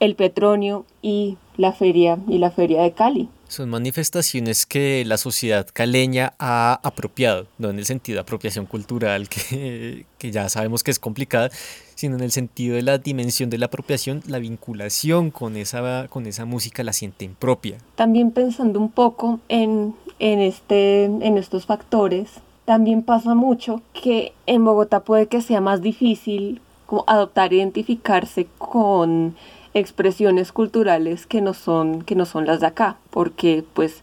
el 0.00 0.14
Petronio 0.14 0.86
y 1.02 1.36
la 1.56 1.72
feria 1.72 2.18
y 2.28 2.38
la 2.38 2.50
feria 2.50 2.82
de 2.82 2.92
Cali. 2.92 3.28
Son 3.48 3.70
manifestaciones 3.70 4.66
que 4.66 5.04
la 5.06 5.16
sociedad 5.18 5.66
caleña 5.72 6.34
ha 6.38 6.80
apropiado, 6.82 7.46
no 7.58 7.70
en 7.70 7.78
el 7.78 7.84
sentido 7.84 8.16
de 8.16 8.20
apropiación 8.20 8.66
cultural, 8.66 9.28
que, 9.30 10.06
que, 10.18 10.30
ya 10.30 10.48
sabemos 10.48 10.82
que 10.82 10.90
es 10.90 10.98
complicada, 10.98 11.50
sino 11.94 12.16
en 12.16 12.22
el 12.22 12.32
sentido 12.32 12.76
de 12.76 12.82
la 12.82 12.98
dimensión 12.98 13.48
de 13.48 13.58
la 13.58 13.66
apropiación, 13.66 14.22
la 14.26 14.38
vinculación 14.38 15.30
con 15.30 15.56
esa, 15.56 16.08
con 16.08 16.26
esa 16.26 16.44
música 16.44 16.82
la 16.82 16.92
sienten 16.92 17.34
propia. 17.34 17.78
También 17.94 18.32
pensando 18.32 18.80
un 18.80 18.90
poco 18.90 19.40
en, 19.48 19.94
en, 20.18 20.40
este, 20.40 21.04
en 21.04 21.38
estos 21.38 21.66
factores, 21.66 22.30
también 22.64 23.02
pasa 23.02 23.34
mucho 23.34 23.80
que 23.92 24.32
en 24.46 24.64
Bogotá 24.64 25.00
puede 25.00 25.28
que 25.28 25.40
sea 25.40 25.60
más 25.60 25.82
difícil 25.82 26.60
como 26.86 27.04
adoptar, 27.06 27.52
identificarse 27.52 28.46
con 28.58 29.36
expresiones 29.78 30.52
culturales 30.52 31.26
que 31.26 31.40
no 31.40 31.54
son, 31.54 32.02
que 32.02 32.14
no 32.14 32.25
son 32.25 32.47
las 32.47 32.61
de 32.61 32.66
acá, 32.66 32.97
porque 33.11 33.62
pues 33.75 34.02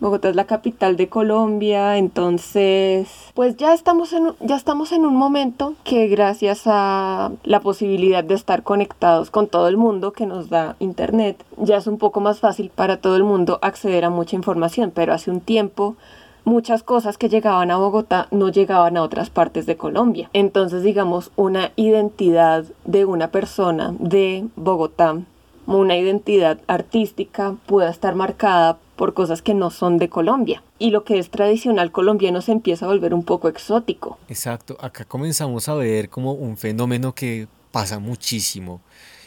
Bogotá 0.00 0.28
es 0.28 0.36
la 0.36 0.44
capital 0.44 0.96
de 0.96 1.08
Colombia, 1.08 1.96
entonces 1.96 3.08
pues 3.34 3.56
ya 3.56 3.72
estamos 3.72 4.12
en, 4.12 4.32
ya 4.40 4.56
estamos 4.56 4.92
en 4.92 5.04
un 5.04 5.16
momento 5.16 5.74
que 5.82 6.06
gracias 6.06 6.62
a 6.66 7.32
la 7.42 7.60
posibilidad 7.60 8.22
de 8.22 8.34
estar 8.34 8.62
conectados 8.62 9.30
con 9.30 9.48
todo 9.48 9.68
el 9.68 9.76
mundo 9.76 10.12
que 10.12 10.26
nos 10.26 10.50
da 10.50 10.76
Internet, 10.78 11.44
ya 11.56 11.76
es 11.76 11.86
un 11.86 11.98
poco 11.98 12.20
más 12.20 12.40
fácil 12.40 12.70
para 12.72 12.98
todo 12.98 13.16
el 13.16 13.24
mundo 13.24 13.58
acceder 13.62 14.04
a 14.04 14.10
mucha 14.10 14.36
información, 14.36 14.92
pero 14.94 15.12
hace 15.12 15.30
un 15.30 15.40
tiempo 15.40 15.96
muchas 16.44 16.82
cosas 16.82 17.18
que 17.18 17.28
llegaban 17.28 17.70
a 17.70 17.76
Bogotá 17.76 18.28
no 18.30 18.48
llegaban 18.48 18.96
a 18.96 19.02
otras 19.02 19.30
partes 19.30 19.66
de 19.66 19.76
Colombia. 19.76 20.30
Entonces, 20.32 20.82
digamos, 20.82 21.30
una 21.36 21.72
identidad 21.76 22.64
de 22.84 23.04
una 23.04 23.30
persona 23.30 23.94
de 23.98 24.46
Bogotá, 24.56 25.18
una 25.66 25.96
identidad 25.96 26.58
artística, 26.66 27.54
pueda 27.66 27.90
estar 27.90 28.14
marcada 28.14 28.78
por 28.96 29.14
cosas 29.14 29.42
que 29.42 29.54
no 29.54 29.70
son 29.70 29.98
de 29.98 30.08
Colombia. 30.08 30.62
Y 30.78 30.90
lo 30.90 31.04
que 31.04 31.18
es 31.18 31.30
tradicional 31.30 31.92
colombiano 31.92 32.42
se 32.42 32.52
empieza 32.52 32.84
a 32.84 32.88
volver 32.88 33.14
un 33.14 33.22
poco 33.22 33.48
exótico. 33.48 34.18
Exacto, 34.28 34.76
acá 34.80 35.04
comenzamos 35.04 35.68
a 35.68 35.74
ver 35.74 36.08
como 36.10 36.32
un 36.32 36.56
fenómeno 36.56 37.14
que 37.14 37.46
pasa 37.70 37.98
muchísimo. 37.98 38.80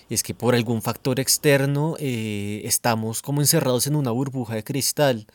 Y 0.09 0.13
es 0.13 0.23
que 0.23 0.33
por 0.33 0.55
algún 0.55 0.81
factor 0.81 1.21
externo 1.21 1.95
eh, 1.97 2.61
estamos 2.65 3.21
como 3.21 3.39
encerrados 3.39 3.87
en 3.87 3.95
una 3.95 4.11
burbuja 4.11 4.55
de 4.55 4.63
cristal 4.63 5.25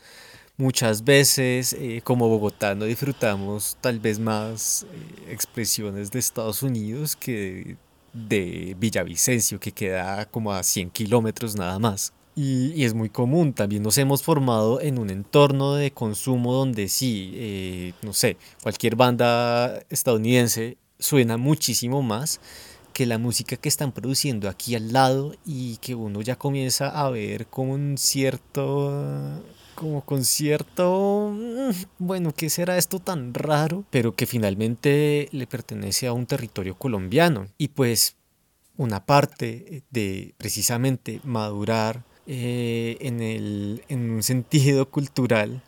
muchas 0.57 1.05
veces 1.05 1.75
eh, 1.75 2.01
como 2.03 2.29
bogotano 2.29 2.85
disfrutamos 2.87 3.77
tal 3.81 4.01
vez 4.01 4.19
más 4.19 4.87
eh, 4.91 5.33
expresiones 5.33 6.11
de 6.11 6.19
Estados 6.19 6.63
Unidos 6.63 7.17
que 7.17 7.77
de, 8.13 8.75
Villavicencio, 8.79 9.61
que 9.61 9.73
queda 9.73 10.25
como 10.27 10.53
a 10.53 10.63
100 10.63 10.91
kilómetros 10.91 11.57
nada 11.57 11.79
más. 11.79 12.13
Y, 12.35 12.85
es 12.85 12.95
muy 12.95 13.09
común, 13.09 13.55
también 13.55 13.83
nos 13.83 13.97
hemos 13.99 14.23
formado 14.23 14.81
en 14.81 14.99
un 14.99 15.11
entorno 15.11 15.75
de 15.75 15.91
consumo 15.91 16.53
donde 16.53 16.89
sí, 16.89 17.33
eh, 17.35 17.93
no 18.03 18.13
sé, 18.13 18.37
cualquier 18.63 18.95
banda 18.97 19.83
estadounidense 19.89 20.77
suena 20.99 21.39
muchísimo 21.39 22.03
más 22.03 22.41
que 22.93 23.07
la 23.07 23.19
música 23.19 23.57
que 23.57 23.69
están 23.69 23.93
produciendo 23.93 24.49
aquí 24.49 24.75
al 24.75 24.93
lado 24.93 25.35
y 25.45 25.77
que 25.79 25.95
uno 25.95 26.23
ya 26.23 26.37
comienza 26.37 26.89
a 26.89 27.11
ver 27.11 27.47
con 27.47 27.97
cierto 27.99 29.43
como 29.77 30.05
concierto, 30.05 31.31
mm, 31.33 31.71
bueno, 31.99 32.35
¿qué 32.35 32.51
será 32.51 32.77
esto 32.77 32.99
tan 32.99 33.33
raro? 33.35 33.85
Pero 33.91 34.17
que 34.17 34.27
finalmente 34.27 35.29
le 35.31 35.47
pertenece 35.47 36.09
a 36.09 36.13
un 36.13 36.27
territorio 36.27 36.75
colombiano. 36.75 37.47
Y 37.59 37.69
pues 37.69 38.17
una 38.77 39.07
parte 39.07 39.85
de 39.91 40.35
precisamente 40.37 41.21
madurar 41.23 42.03
eh, 42.27 42.97
en, 43.01 43.21
el, 43.21 43.85
en 43.89 44.11
un 44.11 44.23
sentido 44.23 44.91
cultural 44.91 45.63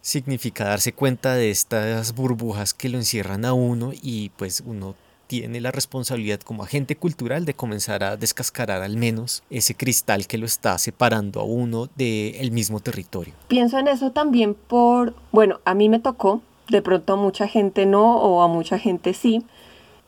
significa 0.00 0.64
darse 0.64 0.94
cuenta 0.94 1.34
de 1.34 1.50
estas 1.50 2.14
burbujas 2.14 2.72
que 2.72 2.88
lo 2.88 2.96
encierran 2.96 3.44
a 3.44 3.52
uno 3.52 3.92
y 4.00 4.30
pues 4.30 4.62
uno 4.64 4.94
tiene 5.30 5.60
la 5.60 5.70
responsabilidad 5.70 6.40
como 6.40 6.64
agente 6.64 6.96
cultural 6.96 7.44
de 7.44 7.54
comenzar 7.54 8.02
a 8.02 8.16
descascarar 8.16 8.82
al 8.82 8.96
menos 8.96 9.44
ese 9.48 9.76
cristal 9.76 10.26
que 10.26 10.38
lo 10.38 10.44
está 10.44 10.76
separando 10.76 11.38
a 11.38 11.44
uno 11.44 11.88
del 11.94 12.50
mismo 12.50 12.80
territorio. 12.80 13.32
Pienso 13.46 13.78
en 13.78 13.86
eso 13.86 14.10
también 14.10 14.54
por, 14.54 15.14
bueno, 15.30 15.60
a 15.64 15.74
mí 15.74 15.88
me 15.88 16.00
tocó, 16.00 16.42
de 16.68 16.82
pronto 16.82 17.12
a 17.12 17.16
mucha 17.16 17.46
gente 17.46 17.86
no 17.86 18.16
o 18.16 18.42
a 18.42 18.48
mucha 18.48 18.76
gente 18.80 19.14
sí, 19.14 19.44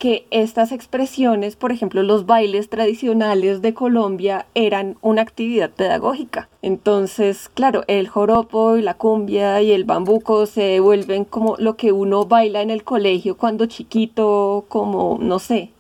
que 0.03 0.27
estas 0.33 0.73
expresiones, 0.73 1.55
por 1.55 1.71
ejemplo, 1.71 2.03
los 2.03 2.27
bailes 2.27 2.69
tradicionales 2.69 3.63
de 3.63 3.73
Colombia 3.73 4.47
eran 4.53 4.99
una 5.01 5.23
actividad 5.23 5.71
pedagógica. 5.71 6.49
Entonces, 6.61 7.49
claro, 7.55 7.85
el 7.87 8.09
joropo 8.09 8.77
y 8.77 8.83
la 8.83 8.95
cumbia 8.95 9.63
y 9.63 9.71
el 9.71 9.85
bambuco 9.85 10.47
se 10.47 10.81
vuelven 10.81 11.25
como 11.25 11.55
lo 11.57 11.77
que 11.77 11.93
uno 11.93 12.25
baila 12.25 12.63
en 12.63 12.71
el 12.71 12.83
colegio 12.83 13.37
cuando 13.37 13.67
chiquito, 13.67 14.65
como, 14.69 15.19
no 15.21 15.39
sé, 15.39 15.71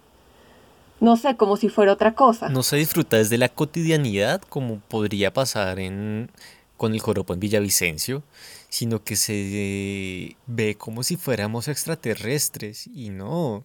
no 1.01 1.17
sé, 1.17 1.37
como 1.37 1.57
si 1.57 1.69
fuera 1.69 1.93
otra 1.93 2.15
cosa. 2.15 2.49
No 2.49 2.63
se 2.63 2.77
disfruta 2.77 3.17
desde 3.17 3.39
la 3.39 3.49
cotidianidad 3.49 4.41
como 4.43 4.79
podría 4.79 5.33
pasar 5.33 5.81
en, 5.81 6.31
con 6.77 6.95
el 6.95 7.01
joropo 7.01 7.35
en 7.35 7.41
Villavicencio, 7.41 8.23
sino 8.69 9.03
que 9.03 9.17
se 9.17 10.37
ve 10.47 10.77
como 10.77 11.03
si 11.03 11.17
fuéramos 11.17 11.67
extraterrestres 11.67 12.87
y 12.87 13.11
no. 13.11 13.65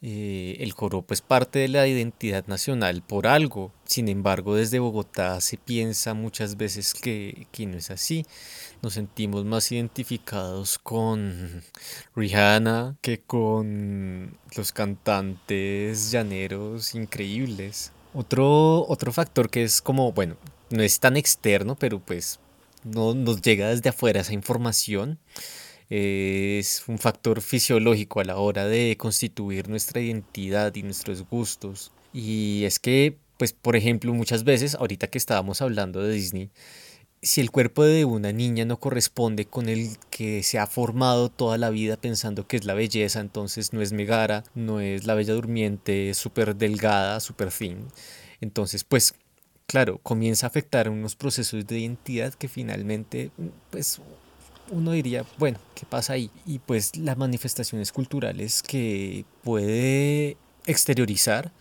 Eh, 0.00 0.58
el 0.60 0.70
joropo 0.70 1.12
es 1.12 1.22
parte 1.22 1.58
de 1.58 1.68
la 1.68 1.86
identidad 1.88 2.46
nacional 2.46 3.02
por 3.02 3.26
algo. 3.26 3.72
Sin 3.84 4.08
embargo, 4.08 4.54
desde 4.54 4.78
Bogotá 4.78 5.40
se 5.40 5.56
piensa 5.56 6.14
muchas 6.14 6.56
veces 6.56 6.94
que, 6.94 7.48
que, 7.50 7.66
no 7.66 7.76
es 7.76 7.90
así. 7.90 8.24
Nos 8.80 8.92
sentimos 8.94 9.44
más 9.44 9.72
identificados 9.72 10.78
con 10.78 11.62
Rihanna 12.14 12.96
que 13.02 13.20
con 13.20 14.38
los 14.56 14.72
cantantes 14.72 16.12
llaneros 16.12 16.94
increíbles. 16.94 17.90
Otro, 18.14 18.86
otro 18.88 19.12
factor 19.12 19.50
que 19.50 19.64
es 19.64 19.82
como, 19.82 20.12
bueno, 20.12 20.36
no 20.70 20.82
es 20.82 21.00
tan 21.00 21.16
externo, 21.16 21.76
pero 21.76 21.98
pues 21.98 22.38
no 22.84 23.14
nos 23.14 23.42
llega 23.42 23.70
desde 23.70 23.88
afuera 23.88 24.20
esa 24.20 24.32
información 24.32 25.18
es 25.90 26.84
un 26.88 26.98
factor 26.98 27.40
fisiológico 27.40 28.20
a 28.20 28.24
la 28.24 28.36
hora 28.36 28.66
de 28.66 28.96
constituir 28.98 29.68
nuestra 29.68 30.00
identidad 30.00 30.74
y 30.74 30.82
nuestros 30.82 31.22
gustos. 31.28 31.92
Y 32.12 32.64
es 32.64 32.78
que, 32.78 33.16
pues, 33.36 33.52
por 33.52 33.76
ejemplo, 33.76 34.12
muchas 34.14 34.44
veces, 34.44 34.74
ahorita 34.74 35.08
que 35.08 35.18
estábamos 35.18 35.62
hablando 35.62 36.02
de 36.02 36.12
Disney, 36.12 36.50
si 37.22 37.40
el 37.40 37.50
cuerpo 37.50 37.84
de 37.84 38.04
una 38.04 38.32
niña 38.32 38.64
no 38.64 38.78
corresponde 38.78 39.44
con 39.46 39.68
el 39.68 39.96
que 40.10 40.42
se 40.42 40.58
ha 40.58 40.66
formado 40.66 41.30
toda 41.30 41.58
la 41.58 41.70
vida 41.70 41.96
pensando 41.96 42.46
que 42.46 42.56
es 42.56 42.64
la 42.64 42.74
belleza, 42.74 43.20
entonces 43.20 43.72
no 43.72 43.82
es 43.82 43.92
Megara, 43.92 44.44
no 44.54 44.80
es 44.80 45.04
la 45.04 45.14
bella 45.14 45.34
durmiente 45.34 46.14
súper 46.14 46.54
delgada, 46.56 47.20
súper 47.20 47.50
fin. 47.50 47.88
Entonces, 48.40 48.84
pues, 48.84 49.14
claro, 49.66 49.98
comienza 49.98 50.46
a 50.46 50.48
afectar 50.48 50.88
unos 50.88 51.16
procesos 51.16 51.66
de 51.66 51.80
identidad 51.80 52.34
que 52.34 52.48
finalmente, 52.48 53.32
pues, 53.70 54.00
uno 54.70 54.92
diría, 54.92 55.24
bueno, 55.38 55.58
¿qué 55.74 55.86
pasa 55.86 56.14
ahí? 56.14 56.30
Y 56.46 56.58
pues 56.58 56.96
las 56.96 57.16
manifestaciones 57.16 57.92
culturales 57.92 58.62
que 58.62 59.24
puede 59.42 60.36
exteriorizar 60.66 61.52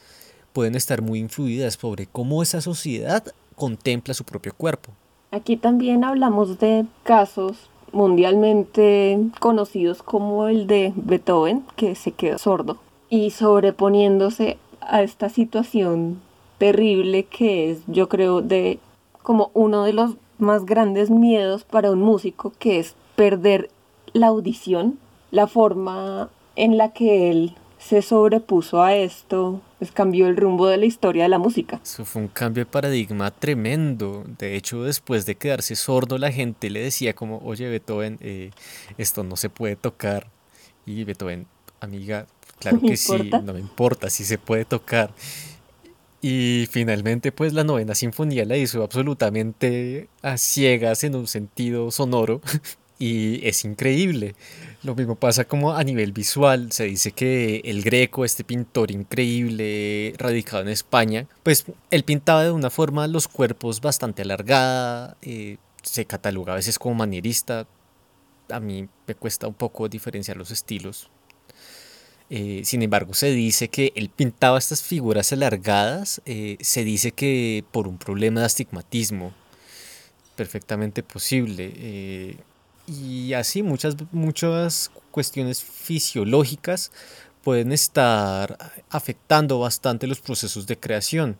pueden 0.53 0.75
estar 0.75 1.01
muy 1.01 1.19
influidas 1.19 1.75
sobre 1.75 2.07
cómo 2.07 2.41
esa 2.41 2.61
sociedad 2.61 3.23
contempla 3.55 4.13
su 4.13 4.23
propio 4.23 4.53
cuerpo. 4.55 4.91
Aquí 5.31 5.57
también 5.57 6.03
hablamos 6.03 6.59
de 6.59 6.85
casos 7.03 7.69
mundialmente 7.91 9.17
conocidos 9.39 10.03
como 10.03 10.47
el 10.47 10.67
de 10.67 10.93
Beethoven, 10.95 11.65
que 11.75 11.95
se 11.95 12.11
quedó 12.11 12.37
sordo, 12.37 12.77
y 13.09 13.31
sobreponiéndose 13.31 14.57
a 14.81 15.03
esta 15.03 15.29
situación 15.29 16.21
terrible 16.57 17.23
que 17.23 17.71
es, 17.71 17.79
yo 17.87 18.09
creo, 18.09 18.41
de 18.41 18.79
como 19.21 19.51
uno 19.53 19.83
de 19.83 19.93
los 19.93 20.15
más 20.39 20.65
grandes 20.65 21.09
miedos 21.09 21.63
para 21.63 21.91
un 21.91 21.99
músico, 21.99 22.53
que 22.59 22.79
es 22.79 22.95
perder 23.15 23.69
la 24.13 24.27
audición, 24.27 24.99
la 25.31 25.47
forma 25.47 26.29
en 26.55 26.77
la 26.77 26.93
que 26.93 27.29
él 27.29 27.55
se 27.79 28.01
sobrepuso 28.01 28.81
a 28.81 28.95
esto, 28.95 29.61
pues 29.77 29.91
cambió 29.91 30.27
el 30.27 30.35
rumbo 30.35 30.67
de 30.67 30.77
la 30.77 30.85
historia 30.85 31.23
de 31.23 31.29
la 31.29 31.37
música. 31.37 31.79
Eso 31.83 32.05
fue 32.05 32.23
un 32.23 32.27
cambio 32.27 32.65
de 32.65 32.71
paradigma 32.71 33.31
tremendo. 33.31 34.23
De 34.37 34.55
hecho, 34.55 34.83
después 34.83 35.25
de 35.25 35.35
quedarse 35.35 35.75
sordo, 35.75 36.17
la 36.17 36.31
gente 36.31 36.69
le 36.69 36.81
decía 36.81 37.13
como, 37.13 37.37
oye 37.45 37.69
Beethoven, 37.69 38.17
eh, 38.21 38.51
esto 38.97 39.23
no 39.23 39.35
se 39.35 39.49
puede 39.49 39.75
tocar. 39.75 40.27
Y 40.85 41.03
Beethoven, 41.03 41.45
amiga, 41.79 42.25
claro 42.59 42.79
que 42.81 42.97
sí, 42.97 43.29
no 43.43 43.53
me 43.53 43.59
importa 43.59 44.09
si 44.09 44.25
se 44.25 44.37
puede 44.37 44.65
tocar. 44.65 45.11
Y 46.21 46.67
finalmente, 46.71 47.31
pues 47.31 47.53
la 47.53 47.63
novena 47.63 47.93
sinfonía 47.93 48.45
la 48.45 48.57
hizo 48.57 48.83
absolutamente 48.83 50.09
a 50.21 50.37
ciegas 50.37 51.03
en 51.03 51.15
un 51.15 51.27
sentido 51.27 51.91
sonoro. 51.91 52.41
y 52.99 53.47
es 53.47 53.63
increíble. 53.65 54.35
Lo 54.83 54.95
mismo 54.95 55.15
pasa 55.15 55.45
como 55.45 55.73
a 55.73 55.83
nivel 55.83 56.11
visual. 56.13 56.71
Se 56.71 56.85
dice 56.85 57.11
que 57.11 57.61
el 57.65 57.83
Greco, 57.83 58.25
este 58.25 58.43
pintor 58.43 58.91
increíble 58.91 60.13
radicado 60.17 60.63
en 60.63 60.69
España, 60.69 61.27
pues 61.43 61.65
él 61.91 62.03
pintaba 62.03 62.43
de 62.43 62.51
una 62.51 62.69
forma 62.69 63.07
los 63.07 63.27
cuerpos 63.27 63.81
bastante 63.81 64.23
alargada. 64.23 65.17
Eh, 65.21 65.57
se 65.83 66.05
cataloga 66.05 66.53
a 66.53 66.55
veces 66.55 66.79
como 66.79 66.95
manierista. 66.95 67.67
A 68.49 68.59
mí 68.59 68.87
me 69.05 69.15
cuesta 69.15 69.47
un 69.47 69.53
poco 69.53 69.87
diferenciar 69.87 70.37
los 70.37 70.51
estilos. 70.51 71.11
Eh, 72.29 72.61
sin 72.65 72.81
embargo, 72.83 73.13
se 73.13 73.31
dice 73.31 73.69
que 73.69 73.93
él 73.95 74.09
pintaba 74.09 74.57
estas 74.57 74.81
figuras 74.83 75.31
alargadas. 75.31 76.21
Eh, 76.25 76.57
se 76.61 76.83
dice 76.83 77.11
que 77.11 77.63
por 77.71 77.87
un 77.87 77.97
problema 77.97 78.41
de 78.41 78.45
astigmatismo 78.45 79.33
perfectamente 80.35 81.03
posible. 81.03 82.37
Y 82.87 83.33
así 83.33 83.63
muchas, 83.63 83.95
muchas 84.11 84.91
cuestiones 85.11 85.63
fisiológicas 85.63 86.91
pueden 87.43 87.71
estar 87.71 88.57
afectando 88.89 89.59
bastante 89.59 90.05
los 90.05 90.19
procesos 90.19 90.67
de 90.67 90.77
creación. 90.77 91.37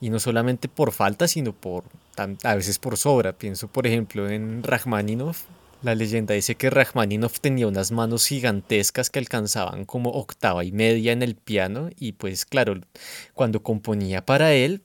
Y 0.00 0.10
no 0.10 0.18
solamente 0.18 0.68
por 0.68 0.92
falta, 0.92 1.28
sino 1.28 1.52
por 1.52 1.84
a 2.16 2.54
veces 2.54 2.78
por 2.78 2.96
sobra. 2.96 3.32
Pienso, 3.32 3.68
por 3.68 3.86
ejemplo, 3.86 4.28
en 4.28 4.62
Rachmaninoff. 4.62 5.42
La 5.84 5.94
leyenda 5.94 6.32
dice 6.32 6.54
que 6.54 6.70
Rachmaninoff 6.70 7.40
tenía 7.40 7.68
unas 7.68 7.92
manos 7.92 8.26
gigantescas 8.26 9.10
que 9.10 9.18
alcanzaban 9.18 9.84
como 9.84 10.12
octava 10.12 10.64
y 10.64 10.72
media 10.72 11.12
en 11.12 11.22
el 11.22 11.34
piano 11.34 11.90
y 12.00 12.12
pues 12.12 12.46
claro, 12.46 12.80
cuando 13.34 13.62
componía 13.62 14.24
para 14.24 14.54
él, 14.54 14.80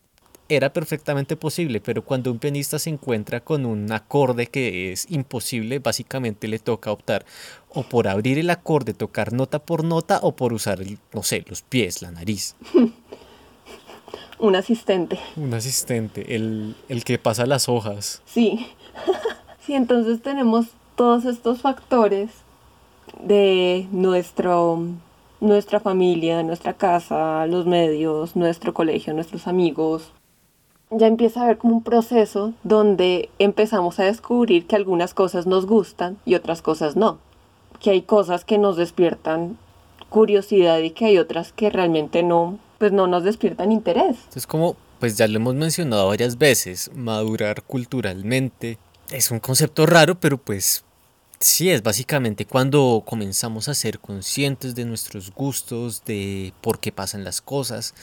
era 0.49 0.73
perfectamente 0.73 1.37
posible, 1.37 1.79
pero 1.79 2.03
cuando 2.03 2.33
un 2.33 2.39
pianista 2.39 2.79
se 2.79 2.89
encuentra 2.89 3.39
con 3.39 3.65
un 3.65 3.89
acorde 3.93 4.47
que 4.47 4.91
es 4.91 5.09
imposible, 5.09 5.79
básicamente 5.79 6.49
le 6.49 6.59
toca 6.59 6.91
optar 6.91 7.25
o 7.69 7.83
por 7.83 8.09
abrir 8.09 8.37
el 8.37 8.49
acorde, 8.49 8.93
tocar 8.93 9.31
nota 9.31 9.59
por 9.59 9.85
nota, 9.85 10.19
o 10.21 10.35
por 10.35 10.51
usar, 10.51 10.79
no 11.13 11.23
sé, 11.23 11.45
los 11.47 11.61
pies, 11.61 12.01
la 12.01 12.11
nariz. 12.11 12.57
un 14.37 14.55
asistente. 14.57 15.17
Un 15.37 15.53
asistente, 15.53 16.35
el, 16.35 16.75
el 16.89 17.05
que 17.05 17.17
pasa 17.19 17.45
las 17.45 17.69
hojas. 17.69 18.21
Sí. 18.25 18.67
sí, 19.65 19.75
entonces 19.75 20.21
tenemos 20.21 20.65
todos 20.99 21.23
estos 21.23 21.61
factores 21.61 22.29
de 23.23 23.87
nuestro 23.93 24.83
nuestra 25.39 25.79
familia, 25.79 26.43
nuestra 26.43 26.73
casa, 26.73 27.47
los 27.47 27.65
medios, 27.65 28.35
nuestro 28.35 28.73
colegio, 28.73 29.13
nuestros 29.13 29.47
amigos, 29.47 30.11
ya 30.91 31.07
empieza 31.07 31.39
a 31.39 31.43
haber 31.45 31.57
como 31.57 31.77
un 31.77 31.83
proceso 31.83 32.53
donde 32.63 33.29
empezamos 33.39 33.97
a 34.01 34.03
descubrir 34.03 34.67
que 34.67 34.75
algunas 34.75 35.13
cosas 35.13 35.47
nos 35.47 35.65
gustan 35.65 36.17
y 36.25 36.35
otras 36.35 36.61
cosas 36.61 36.97
no. 36.97 37.19
Que 37.79 37.91
hay 37.91 38.01
cosas 38.01 38.43
que 38.43 38.57
nos 38.57 38.75
despiertan 38.75 39.57
curiosidad 40.09 40.79
y 40.79 40.89
que 40.89 41.05
hay 41.05 41.17
otras 41.17 41.53
que 41.53 41.69
realmente 41.69 42.23
no, 42.23 42.59
pues 42.77 42.91
no 42.91 43.07
nos 43.07 43.23
despiertan 43.23 43.71
interés. 43.71 44.17
Es 44.35 44.45
como, 44.45 44.75
pues 44.99 45.15
ya 45.15 45.29
lo 45.29 45.37
hemos 45.37 45.55
mencionado 45.55 46.09
varias 46.09 46.37
veces, 46.37 46.91
madurar 46.93 47.63
culturalmente. 47.63 48.77
Es 49.11 49.31
un 49.31 49.39
concepto 49.39 49.85
raro, 49.85 50.19
pero 50.19 50.37
pues 50.37 50.83
sí, 51.39 51.69
es 51.69 51.83
básicamente 51.83 52.45
cuando 52.45 53.03
comenzamos 53.05 53.69
a 53.69 53.73
ser 53.73 53.99
conscientes 53.99 54.75
de 54.75 54.85
nuestros 54.85 55.31
gustos, 55.31 56.03
de 56.05 56.53
por 56.61 56.79
qué 56.79 56.91
pasan 56.91 57.23
las 57.23 57.41
cosas, 57.41 57.93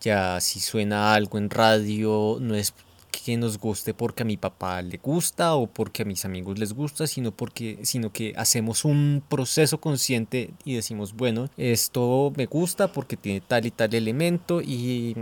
ya 0.00 0.40
si 0.40 0.60
suena 0.60 1.14
algo 1.14 1.38
en 1.38 1.50
radio, 1.50 2.38
no 2.40 2.54
es 2.54 2.74
que 3.10 3.36
nos 3.36 3.58
guste 3.58 3.92
porque 3.94 4.22
a 4.22 4.26
mi 4.26 4.36
papá 4.36 4.82
le 4.82 4.98
gusta 4.98 5.54
o 5.54 5.66
porque 5.66 6.02
a 6.02 6.04
mis 6.06 6.24
amigos 6.24 6.58
les 6.58 6.72
gusta, 6.72 7.06
sino 7.06 7.32
porque 7.32 7.78
sino 7.82 8.12
que 8.12 8.32
hacemos 8.36 8.84
un 8.84 9.22
proceso 9.28 9.80
consciente 9.80 10.50
y 10.64 10.74
decimos, 10.74 11.14
bueno, 11.14 11.50
esto 11.56 12.32
me 12.36 12.46
gusta 12.46 12.92
porque 12.92 13.16
tiene 13.16 13.40
tal 13.40 13.66
y 13.66 13.70
tal 13.70 13.94
elemento 13.94 14.60
y 14.62 15.16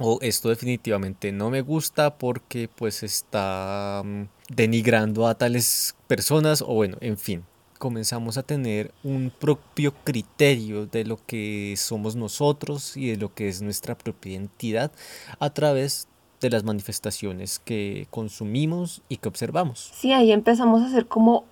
o 0.00 0.18
esto 0.22 0.48
definitivamente 0.48 1.30
no 1.30 1.50
me 1.50 1.60
gusta 1.60 2.18
porque 2.18 2.68
pues 2.74 3.02
está 3.02 4.02
mm, 4.04 4.22
denigrando 4.48 5.26
a 5.26 5.36
tales 5.36 5.94
personas 6.08 6.62
o 6.62 6.74
bueno, 6.74 6.96
en 7.00 7.16
fin 7.16 7.44
comenzamos 7.78 8.36
a 8.36 8.42
tener 8.42 8.92
un 9.02 9.32
propio 9.36 9.94
criterio 10.04 10.86
de 10.86 11.04
lo 11.04 11.18
que 11.26 11.74
somos 11.78 12.14
nosotros 12.14 12.94
y 12.96 13.10
de 13.10 13.16
lo 13.16 13.32
que 13.32 13.48
es 13.48 13.62
nuestra 13.62 13.96
propia 13.96 14.32
identidad 14.32 14.92
a 15.38 15.50
través 15.50 16.06
de 16.40 16.50
las 16.50 16.62
manifestaciones 16.62 17.58
que 17.58 18.06
consumimos 18.10 19.02
y 19.08 19.16
que 19.16 19.28
observamos. 19.28 19.90
Sí, 19.94 20.12
ahí 20.12 20.30
empezamos 20.30 20.82
a 20.82 20.86
hacer 20.86 21.06
como 21.06 21.44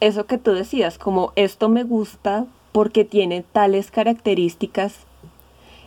eso 0.00 0.26
que 0.26 0.38
tú 0.38 0.52
decías, 0.52 0.98
como 0.98 1.32
esto 1.36 1.68
me 1.68 1.84
gusta 1.84 2.46
porque 2.72 3.04
tiene 3.04 3.44
tales 3.52 3.90
características. 3.90 4.94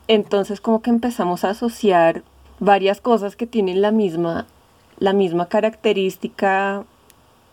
Entonces 0.08 0.62
como 0.62 0.82
que 0.82 0.90
empezamos 0.90 1.44
a 1.44 1.52
asociar 1.52 2.24
varias 2.60 3.02
cosas 3.02 3.36
que 3.36 3.48
tienen 3.48 3.82
la 3.82 3.92
misma 3.92 4.48
la 5.00 5.14
misma 5.14 5.48
característica 5.48 6.84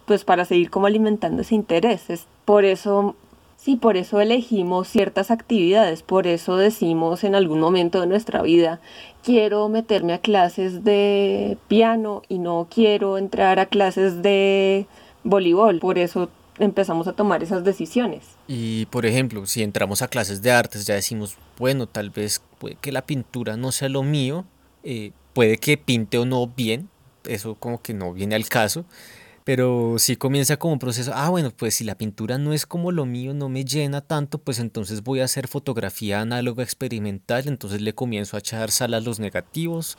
pues 0.06 0.24
para 0.24 0.44
seguir 0.44 0.70
como 0.70 0.86
alimentando 0.86 1.42
ese 1.42 1.54
interés. 1.54 2.26
Por 2.44 2.64
eso, 2.64 3.14
sí, 3.56 3.76
por 3.76 3.96
eso 3.96 4.20
elegimos 4.20 4.88
ciertas 4.88 5.30
actividades, 5.30 6.02
por 6.02 6.26
eso 6.26 6.56
decimos 6.56 7.24
en 7.24 7.34
algún 7.34 7.60
momento 7.60 8.00
de 8.00 8.06
nuestra 8.06 8.42
vida, 8.42 8.80
quiero 9.22 9.68
meterme 9.68 10.12
a 10.12 10.18
clases 10.18 10.84
de 10.84 11.56
piano 11.68 12.22
y 12.28 12.38
no 12.38 12.66
quiero 12.70 13.16
entrar 13.16 13.58
a 13.58 13.66
clases 13.66 14.20
de 14.22 14.86
voleibol, 15.22 15.78
por 15.78 15.98
eso 15.98 16.28
empezamos 16.58 17.08
a 17.08 17.14
tomar 17.14 17.42
esas 17.42 17.64
decisiones. 17.64 18.33
Y 18.46 18.86
por 18.86 19.06
ejemplo, 19.06 19.46
si 19.46 19.62
entramos 19.62 20.02
a 20.02 20.08
clases 20.08 20.42
de 20.42 20.52
artes, 20.52 20.86
ya 20.86 20.94
decimos, 20.94 21.36
bueno, 21.58 21.86
tal 21.86 22.10
vez 22.10 22.42
puede 22.58 22.76
que 22.76 22.92
la 22.92 23.06
pintura 23.06 23.56
no 23.56 23.72
sea 23.72 23.88
lo 23.88 24.02
mío, 24.02 24.44
eh, 24.82 25.12
puede 25.32 25.58
que 25.58 25.78
pinte 25.78 26.18
o 26.18 26.26
no 26.26 26.46
bien, 26.46 26.90
eso 27.24 27.54
como 27.54 27.80
que 27.80 27.94
no 27.94 28.12
viene 28.12 28.34
al 28.34 28.46
caso, 28.48 28.84
pero 29.44 29.96
sí 29.98 30.16
comienza 30.16 30.56
como 30.56 30.72
un 30.72 30.78
proceso, 30.78 31.12
ah, 31.14 31.28
bueno, 31.28 31.50
pues 31.50 31.74
si 31.74 31.84
la 31.84 31.96
pintura 31.96 32.38
no 32.38 32.54
es 32.54 32.64
como 32.64 32.92
lo 32.92 33.04
mío, 33.04 33.34
no 33.34 33.50
me 33.50 33.64
llena 33.64 34.00
tanto, 34.00 34.38
pues 34.38 34.58
entonces 34.58 35.02
voy 35.02 35.20
a 35.20 35.24
hacer 35.24 35.48
fotografía 35.48 36.22
análoga 36.22 36.62
experimental, 36.62 37.46
entonces 37.46 37.82
le 37.82 37.94
comienzo 37.94 38.36
a 38.36 38.40
echar 38.40 38.70
sal 38.70 38.94
a 38.94 39.00
los 39.00 39.20
negativos 39.20 39.98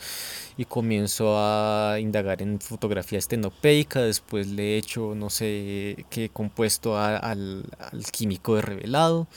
y 0.57 0.65
comienzo 0.65 1.35
a 1.37 1.97
indagar 1.99 2.41
en 2.41 2.59
fotografía 2.59 3.19
estenopeica, 3.19 4.01
después 4.01 4.47
le 4.47 4.77
echo, 4.77 5.13
no 5.13 5.29
sé 5.29 6.05
qué 6.09 6.29
compuesto 6.29 6.97
al, 6.97 7.65
al 7.79 8.03
químico 8.11 8.55
de 8.55 8.63
revelado, 8.63 9.27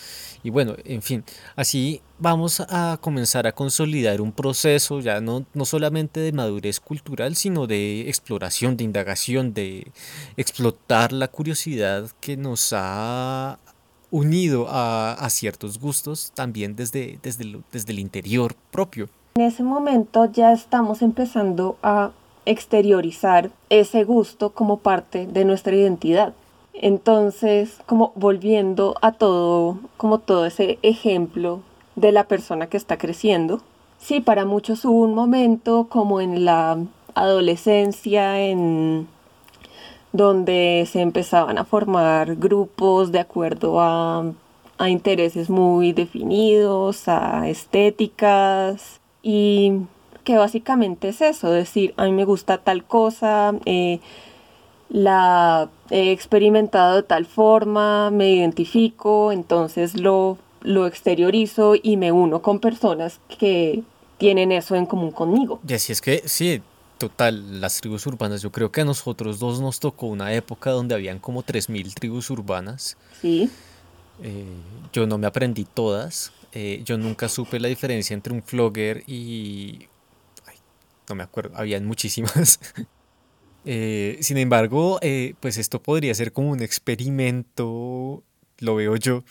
y 0.42 0.48
bueno, 0.48 0.74
en 0.84 1.02
fin, 1.02 1.24
así 1.54 2.00
vamos 2.18 2.60
a 2.60 2.98
comenzar 3.00 3.46
a 3.46 3.52
consolidar 3.52 4.20
un 4.20 4.32
proceso 4.32 5.00
ya 5.00 5.20
no, 5.20 5.44
no 5.54 5.64
solamente 5.64 6.20
de 6.20 6.32
madurez 6.32 6.80
cultural, 6.80 7.36
sino 7.36 7.66
de 7.66 8.08
exploración, 8.08 8.76
de 8.76 8.84
indagación, 8.84 9.54
de 9.54 9.90
explotar 10.36 11.12
la 11.12 11.28
curiosidad 11.28 12.10
que 12.20 12.36
nos 12.36 12.72
ha 12.76 13.58
unido 14.10 14.66
a, 14.68 15.26
ciertos 15.30 15.78
gustos 15.78 16.32
también 16.34 16.74
desde, 16.74 17.18
desde, 17.22 17.60
desde 17.70 17.92
el 17.92 17.98
interior 17.98 18.54
propio. 18.70 19.08
En 19.36 19.42
ese 19.42 19.62
momento 19.62 20.24
ya 20.32 20.52
estamos 20.52 21.02
empezando 21.02 21.76
a 21.82 22.10
exteriorizar 22.46 23.50
ese 23.68 24.04
gusto 24.04 24.50
como 24.50 24.78
parte 24.78 25.26
de 25.26 25.44
nuestra 25.44 25.76
identidad. 25.76 26.32
Entonces, 26.72 27.76
como 27.86 28.12
volviendo 28.14 28.94
a 29.02 29.12
todo, 29.12 29.78
como 29.96 30.18
todo 30.18 30.46
ese 30.46 30.78
ejemplo 30.82 31.60
de 32.00 32.12
la 32.12 32.24
persona 32.24 32.68
que 32.68 32.76
está 32.76 32.96
creciendo. 32.98 33.60
Sí, 33.98 34.20
para 34.20 34.44
muchos 34.44 34.84
hubo 34.84 35.02
un 35.02 35.14
momento 35.14 35.88
como 35.88 36.20
en 36.20 36.44
la 36.44 36.78
adolescencia, 37.14 38.40
en 38.40 39.08
donde 40.12 40.88
se 40.90 41.00
empezaban 41.00 41.58
a 41.58 41.64
formar 41.64 42.36
grupos 42.36 43.12
de 43.12 43.18
acuerdo 43.18 43.80
a, 43.80 44.24
a 44.78 44.88
intereses 44.88 45.50
muy 45.50 45.92
definidos, 45.92 47.08
a 47.08 47.48
estéticas 47.48 49.00
y 49.22 49.82
que 50.24 50.38
básicamente 50.38 51.08
es 51.08 51.20
eso, 51.20 51.50
decir, 51.50 51.94
a 51.96 52.04
mí 52.04 52.12
me 52.12 52.24
gusta 52.24 52.58
tal 52.58 52.84
cosa, 52.84 53.54
eh, 53.64 54.00
la 54.88 55.68
he 55.90 56.12
experimentado 56.12 56.96
de 56.96 57.02
tal 57.02 57.26
forma, 57.26 58.10
me 58.10 58.30
identifico, 58.30 59.32
entonces 59.32 59.98
lo 59.98 60.38
lo 60.62 60.86
exteriorizo 60.86 61.74
y 61.80 61.96
me 61.96 62.12
uno 62.12 62.42
con 62.42 62.60
personas 62.60 63.20
que 63.38 63.82
tienen 64.18 64.52
eso 64.52 64.74
en 64.74 64.86
común 64.86 65.12
conmigo. 65.12 65.60
Y 65.66 65.74
así 65.74 65.92
es 65.92 66.00
que, 66.00 66.22
sí, 66.26 66.60
total, 66.98 67.60
las 67.60 67.80
tribus 67.80 68.06
urbanas, 68.06 68.42
yo 68.42 68.50
creo 68.50 68.70
que 68.70 68.82
a 68.82 68.84
nosotros 68.84 69.38
dos 69.38 69.60
nos 69.60 69.80
tocó 69.80 70.06
una 70.06 70.34
época 70.34 70.70
donde 70.70 70.94
habían 70.94 71.20
como 71.20 71.42
3.000 71.42 71.94
tribus 71.94 72.28
urbanas. 72.30 72.96
Sí. 73.22 73.48
Eh, 74.22 74.44
yo 74.92 75.06
no 75.06 75.16
me 75.16 75.26
aprendí 75.26 75.64
todas. 75.64 76.32
Eh, 76.52 76.82
yo 76.84 76.98
nunca 76.98 77.28
supe 77.28 77.60
la 77.60 77.68
diferencia 77.68 78.14
entre 78.14 78.32
un 78.32 78.42
flogger 78.42 79.04
y... 79.06 79.86
no 81.08 81.14
me 81.14 81.22
acuerdo, 81.22 81.56
habían 81.56 81.86
muchísimas. 81.86 82.60
Eh, 83.70 84.16
sin 84.22 84.38
embargo, 84.38 84.98
pues 85.40 85.58
esto 85.58 85.82
podría 85.82 86.14
ser 86.14 86.32
como 86.32 86.52
un 86.52 86.62
experimento, 86.62 88.22
lo 88.60 88.74
veo 88.76 88.96
yo, 88.96 89.24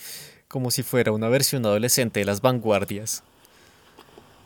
como 0.47 0.71
si 0.71 0.83
fuera 0.83 1.11
una 1.11 1.29
versión 1.29 1.65
adolescente 1.65 2.19
de 2.19 2.25
las 2.25 2.41
vanguardias. 2.41 3.23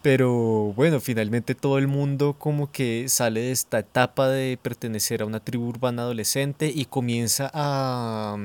Pero 0.01 0.73
bueno, 0.73 0.99
finalmente 0.99 1.53
todo 1.53 1.77
el 1.77 1.87
mundo 1.87 2.33
como 2.39 2.71
que 2.71 3.07
sale 3.07 3.41
de 3.41 3.51
esta 3.51 3.79
etapa 3.79 4.29
de 4.29 4.57
pertenecer 4.59 5.21
a 5.21 5.25
una 5.25 5.39
tribu 5.39 5.67
urbana 5.67 6.01
adolescente 6.01 6.71
y 6.73 6.85
comienza 6.85 7.51
a, 7.53 8.35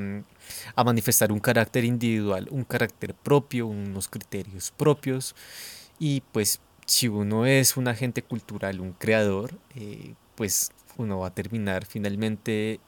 a 0.74 0.84
manifestar 0.84 1.32
un 1.32 1.40
carácter 1.40 1.84
individual, 1.84 2.46
un 2.50 2.64
carácter 2.64 3.14
propio, 3.14 3.66
unos 3.68 4.08
criterios 4.08 4.70
propios. 4.76 5.34
Y 5.98 6.20
pues 6.32 6.60
si 6.84 7.08
uno 7.08 7.46
es 7.46 7.78
un 7.78 7.88
agente 7.88 8.20
cultural, 8.22 8.80
un 8.80 8.92
creador, 8.92 9.54
eh, 9.74 10.14
pues 10.34 10.72
uno 10.98 11.20
va 11.20 11.28
a 11.28 11.34
terminar 11.34 11.86
finalmente 11.86 12.80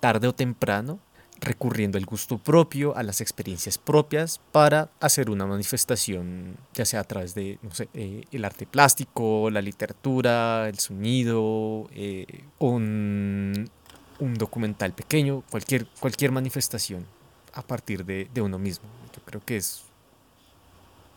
tarde 0.00 0.28
o 0.28 0.34
temprano 0.34 1.00
recurriendo 1.44 1.98
al 1.98 2.04
gusto 2.04 2.38
propio, 2.38 2.96
a 2.96 3.02
las 3.02 3.20
experiencias 3.20 3.78
propias 3.78 4.40
para 4.52 4.90
hacer 5.00 5.30
una 5.30 5.46
manifestación, 5.46 6.56
ya 6.74 6.84
sea 6.84 7.00
a 7.00 7.04
través 7.04 7.34
de, 7.34 7.58
eh, 7.94 8.24
el 8.32 8.44
arte 8.44 8.66
plástico, 8.66 9.50
la 9.50 9.62
literatura, 9.62 10.68
el 10.68 10.78
sonido, 10.78 11.88
eh, 11.92 12.44
un, 12.58 13.70
un, 14.18 14.34
documental 14.34 14.92
pequeño, 14.92 15.42
cualquier, 15.50 15.86
cualquier 16.00 16.32
manifestación 16.32 17.06
a 17.52 17.62
partir 17.62 18.04
de, 18.04 18.28
de 18.32 18.40
uno 18.40 18.58
mismo. 18.58 18.86
Yo 19.14 19.22
creo 19.24 19.42
que 19.44 19.56
es 19.56 19.84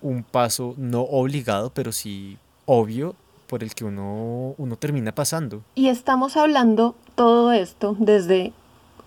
un 0.01 0.23
paso 0.23 0.75
no 0.77 1.01
obligado, 1.01 1.71
pero 1.73 1.91
sí 1.91 2.37
obvio 2.65 3.15
por 3.47 3.63
el 3.63 3.73
que 3.73 3.85
uno, 3.85 4.53
uno 4.57 4.75
termina 4.75 5.13
pasando. 5.13 5.63
Y 5.73 5.87
estamos 5.87 6.37
hablando 6.37 6.95
todo 7.15 7.51
esto 7.53 7.95
desde 7.97 8.53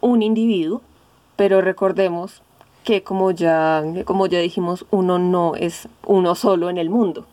un 0.01 0.23
individuo 0.23 0.83
pero 1.41 1.63
recordemos 1.63 2.43
que 2.85 3.03
como 3.03 3.31
ya, 3.31 3.83
como 4.05 4.27
ya 4.27 4.41
dijimos, 4.41 4.85
uno 4.91 5.19
no 5.19 5.55
es 5.55 5.89
uno 6.05 6.35
solo 6.35 6.69
en 6.69 6.77
el 6.77 6.91
mundo. 6.91 7.27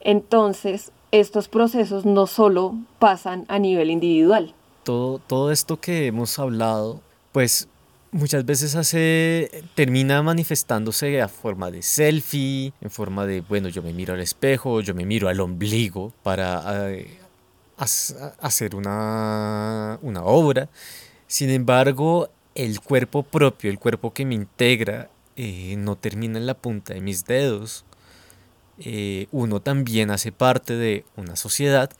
Entonces, 0.00 0.92
estos 1.12 1.48
procesos 1.48 2.04
no 2.04 2.26
solo 2.26 2.74
pasan 2.98 3.46
a 3.48 3.58
nivel 3.58 3.88
individual. 3.88 4.52
Todo, 4.82 5.18
todo 5.18 5.50
esto 5.50 5.80
que 5.80 6.08
hemos 6.08 6.38
hablado, 6.38 7.00
pues 7.32 7.66
muchas 8.12 8.44
veces 8.44 8.76
hace, 8.76 9.64
termina 9.74 10.22
manifestándose 10.22 11.22
a 11.22 11.28
forma 11.28 11.70
de 11.70 11.80
selfie, 11.80 12.74
en 12.82 12.90
forma 12.90 13.24
de, 13.24 13.40
bueno, 13.40 13.70
yo 13.70 13.82
me 13.82 13.94
miro 13.94 14.12
al 14.12 14.20
espejo, 14.20 14.82
yo 14.82 14.94
me 14.94 15.06
miro 15.06 15.26
al 15.30 15.40
ombligo 15.40 16.12
para 16.22 16.90
eh, 16.90 17.18
hacer 17.78 18.74
una, 18.74 19.98
una 20.02 20.22
obra. 20.22 20.68
Sin 21.26 21.48
embargo, 21.48 22.28
el 22.54 22.80
cuerpo 22.80 23.22
propio, 23.22 23.70
el 23.70 23.78
cuerpo 23.78 24.12
que 24.12 24.24
me 24.24 24.34
integra, 24.34 25.10
eh, 25.36 25.74
no 25.76 25.96
termina 25.96 26.38
en 26.38 26.46
la 26.46 26.54
punta 26.54 26.94
de 26.94 27.00
mis 27.00 27.24
dedos. 27.24 27.84
Eh, 28.78 29.26
uno 29.32 29.60
también 29.60 30.10
hace 30.10 30.32
parte 30.32 30.74
de 30.74 31.04
una 31.16 31.36
sociedad 31.36 31.90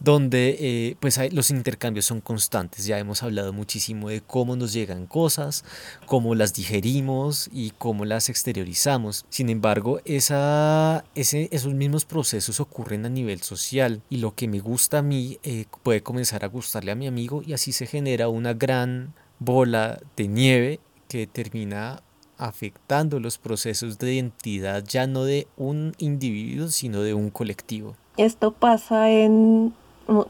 donde 0.00 0.56
eh, 0.60 0.96
pues 1.00 1.18
los 1.32 1.50
intercambios 1.50 2.04
son 2.04 2.20
constantes. 2.20 2.86
Ya 2.86 3.00
hemos 3.00 3.24
hablado 3.24 3.52
muchísimo 3.52 4.10
de 4.10 4.20
cómo 4.20 4.54
nos 4.54 4.72
llegan 4.72 5.06
cosas, 5.06 5.64
cómo 6.06 6.36
las 6.36 6.54
digerimos 6.54 7.50
y 7.52 7.70
cómo 7.70 8.04
las 8.04 8.28
exteriorizamos. 8.28 9.26
Sin 9.28 9.48
embargo, 9.48 10.00
esa, 10.04 11.04
ese, 11.16 11.48
esos 11.50 11.74
mismos 11.74 12.04
procesos 12.04 12.60
ocurren 12.60 13.06
a 13.06 13.08
nivel 13.08 13.42
social 13.42 14.00
y 14.08 14.18
lo 14.18 14.36
que 14.36 14.46
me 14.46 14.60
gusta 14.60 14.98
a 14.98 15.02
mí 15.02 15.40
puede 15.82 16.04
comenzar 16.04 16.44
a 16.44 16.48
gustarle 16.48 16.92
a 16.92 16.96
mi 16.96 17.08
amigo 17.08 17.42
y 17.44 17.52
así 17.52 17.72
se 17.72 17.86
genera 17.86 18.28
una 18.28 18.54
gran 18.54 19.14
bola 19.38 19.98
de 20.16 20.28
nieve 20.28 20.80
que 21.08 21.26
termina 21.26 22.02
afectando 22.38 23.18
los 23.20 23.38
procesos 23.38 23.98
de 23.98 24.14
identidad 24.14 24.84
ya 24.84 25.06
no 25.06 25.24
de 25.24 25.48
un 25.56 25.94
individuo, 25.98 26.68
sino 26.68 27.02
de 27.02 27.14
un 27.14 27.30
colectivo. 27.30 27.96
Esto 28.16 28.52
pasa 28.52 29.10
en, 29.10 29.74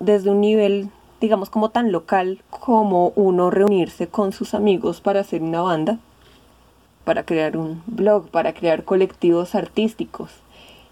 desde 0.01 0.31
un 0.31 0.41
nivel, 0.41 0.91
digamos, 1.21 1.51
como 1.51 1.71
tan 1.71 1.93
local 1.93 2.43
como 2.51 3.13
uno 3.15 3.51
reunirse 3.51 4.09
con 4.09 4.33
sus 4.33 4.55
amigos 4.55 5.01
para 5.01 5.21
hacer 5.21 5.43
una 5.43 5.61
banda, 5.61 5.99
para 7.05 7.25
crear 7.25 7.57
un 7.57 7.83
blog, 7.87 8.29
para 8.31 8.53
crear 8.55 8.85
colectivos 8.85 9.55
artísticos. 9.55 10.31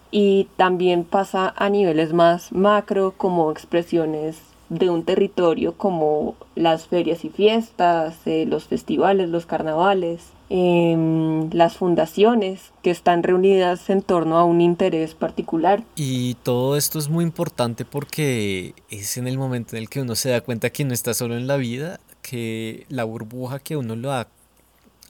Y 0.09 0.47
también 0.55 1.03
pasa 1.03 1.53
a 1.57 1.69
niveles 1.69 2.13
más 2.13 2.51
macro 2.51 3.13
como 3.17 3.51
expresiones 3.51 4.39
de 4.69 4.89
un 4.89 5.03
territorio 5.03 5.77
como 5.77 6.35
las 6.55 6.87
ferias 6.87 7.23
y 7.23 7.29
fiestas, 7.29 8.15
eh, 8.25 8.45
los 8.47 8.65
festivales, 8.65 9.29
los 9.29 9.45
carnavales, 9.45 10.21
em, 10.49 11.49
las 11.51 11.77
fundaciones 11.77 12.71
que 12.83 12.91
están 12.91 13.23
reunidas 13.23 13.89
en 13.89 14.01
torno 14.01 14.37
a 14.37 14.43
un 14.43 14.61
interés 14.61 15.13
particular. 15.13 15.83
Y 15.95 16.35
todo 16.35 16.75
esto 16.75 16.99
es 16.99 17.09
muy 17.09 17.23
importante 17.23 17.85
porque 17.85 18.73
es 18.89 19.17
en 19.17 19.27
el 19.27 19.37
momento 19.37 19.75
en 19.75 19.83
el 19.83 19.89
que 19.89 20.01
uno 20.01 20.15
se 20.15 20.29
da 20.29 20.41
cuenta 20.41 20.69
que 20.69 20.85
no 20.85 20.93
está 20.93 21.13
solo 21.13 21.37
en 21.37 21.47
la 21.47 21.57
vida, 21.57 21.99
que 22.21 22.85
la 22.89 23.03
burbuja 23.03 23.59
que 23.59 23.77
uno 23.77 23.95
lo 23.95 24.11
ha 24.11 24.27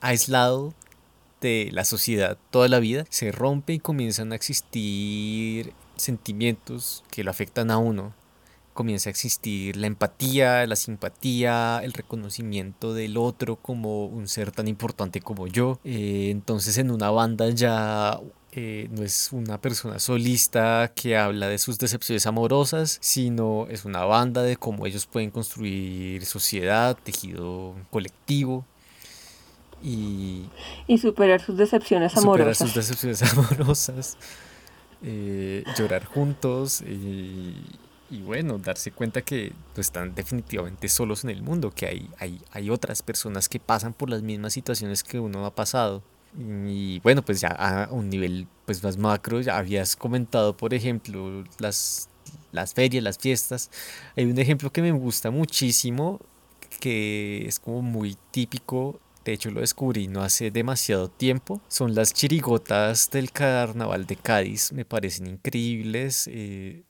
aislado 0.02 0.74
de 1.42 1.70
la 1.72 1.86
sociedad 1.86 2.38
toda 2.50 2.68
la 2.68 2.80
vida 2.80 3.06
se 3.10 3.32
rompe 3.32 3.74
y 3.74 3.80
comienzan 3.80 4.32
a 4.32 4.36
existir 4.36 5.74
sentimientos 5.96 7.04
que 7.12 7.24
lo 7.24 7.32
afectan 7.32 7.72
a 7.72 7.78
uno 7.78 8.14
comienza 8.78 9.10
a 9.10 9.12
existir 9.12 9.76
la 9.76 9.88
empatía, 9.88 10.68
la 10.68 10.76
simpatía, 10.76 11.82
el 11.84 11.94
reconocimiento 11.94 12.94
del 12.94 13.18
otro 13.18 13.56
como 13.56 14.06
un 14.06 14.28
ser 14.28 14.52
tan 14.52 14.68
importante 14.68 15.20
como 15.20 15.48
yo. 15.48 15.80
Eh, 15.84 16.28
entonces 16.30 16.78
en 16.78 16.92
una 16.92 17.10
banda 17.10 17.50
ya 17.50 18.20
eh, 18.52 18.88
no 18.92 19.04
es 19.04 19.30
una 19.32 19.60
persona 19.60 19.98
solista 19.98 20.92
que 20.94 21.18
habla 21.18 21.48
de 21.48 21.58
sus 21.58 21.80
decepciones 21.80 22.28
amorosas, 22.28 23.00
sino 23.02 23.66
es 23.68 23.84
una 23.84 24.06
banda 24.06 24.44
de 24.44 24.58
cómo 24.58 24.86
ellos 24.86 25.08
pueden 25.08 25.32
construir 25.32 26.24
sociedad, 26.24 26.96
tejido 27.04 27.74
colectivo 27.90 28.64
y, 29.82 30.44
y 30.86 31.00
superar 31.00 31.42
sus 31.42 31.58
decepciones 31.58 32.16
amorosas. 32.16 32.58
Superar 32.60 32.74
sus 32.74 32.76
decepciones 32.76 33.24
amorosas, 33.34 34.18
eh, 35.02 35.64
llorar 35.76 36.06
juntos 36.06 36.82
y, 36.82 37.56
y, 38.10 38.22
bueno, 38.22 38.58
darse 38.58 38.92
cuenta 38.92 39.22
que 39.22 39.52
no 39.76 39.82
están 39.82 40.16
definitivamente 40.16 40.88
solos 40.90 41.24
en 41.24 41.30
el 41.30 41.42
mundo, 41.42 41.72
que 41.72 41.88
hay, 41.88 42.10
hay, 42.20 42.42
hay 42.52 42.70
otras 42.70 43.02
personas 43.02 43.50
que 43.50 43.60
pasan 43.60 43.94
por 43.94 44.10
las 44.10 44.22
mismas 44.22 44.54
situaciones 44.54 45.04
que 45.04 45.20
uno 45.20 45.46
ha 45.46 45.54
pasado. 45.54 46.04
Y 46.40 47.00
bueno, 47.00 47.24
pues 47.24 47.42
ya 47.42 47.50
a 47.50 47.92
un 47.92 48.10
nivel 48.10 48.48
pues 48.66 48.84
más 48.84 48.98
macro, 48.98 49.42
ya 49.42 49.58
habías 49.58 49.96
comentado, 49.96 50.56
por 50.56 50.74
ejemplo, 50.74 51.44
las, 51.60 52.10
las 52.52 52.74
ferias, 52.74 53.04
las 53.04 53.18
fiestas. 53.18 53.72
Hay 54.16 54.26
un 54.26 54.38
ejemplo 54.38 54.72
que 54.72 54.82
me 54.82 54.92
gusta 54.92 55.32
muchísimo, 55.32 56.20
que 56.80 57.46
es 57.48 57.60
como 57.60 57.82
muy 57.82 58.18
típico, 58.32 59.00
de 59.26 59.34
hecho 59.34 59.52
lo 59.52 59.62
descubrí 59.62 60.08
no 60.08 60.22
hace 60.22 60.52
demasiado 60.52 61.10
tiempo, 61.10 61.60
son 61.68 61.96
las 61.96 62.14
chirigotas 62.14 63.10
del 63.10 63.32
carnaval 63.32 64.06
de 64.06 64.16
Cádiz, 64.16 64.72
me 64.72 64.86
parecen 64.86 65.28
increíbles. 65.28 66.30
Eh, 66.32 66.84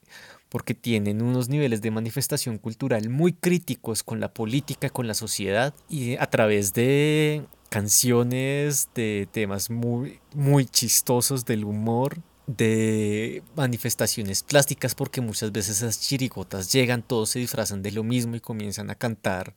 porque 0.49 0.73
tienen 0.73 1.21
unos 1.21 1.49
niveles 1.49 1.81
de 1.81 1.91
manifestación 1.91 2.57
cultural 2.57 3.09
muy 3.09 3.33
críticos 3.33 4.03
con 4.03 4.19
la 4.19 4.33
política, 4.33 4.89
con 4.89 5.07
la 5.07 5.13
sociedad, 5.13 5.73
y 5.89 6.15
a 6.15 6.27
través 6.27 6.73
de 6.73 7.45
canciones, 7.69 8.89
de 8.95 9.27
temas 9.31 9.69
muy, 9.69 10.19
muy 10.33 10.65
chistosos 10.65 11.45
del 11.45 11.65
humor, 11.65 12.17
de 12.47 13.43
manifestaciones 13.55 14.41
plásticas, 14.41 14.95
porque 14.95 15.19
muchas 15.19 15.51
veces 15.51 15.77
esas 15.77 15.99
chirigotas 15.99 16.71
llegan, 16.71 17.03
todos 17.03 17.29
se 17.29 17.39
disfrazan 17.39 17.81
de 17.81 17.91
lo 17.91 18.03
mismo 18.03 18.35
y 18.35 18.39
comienzan 18.39 18.89
a 18.89 18.95
cantar 18.95 19.53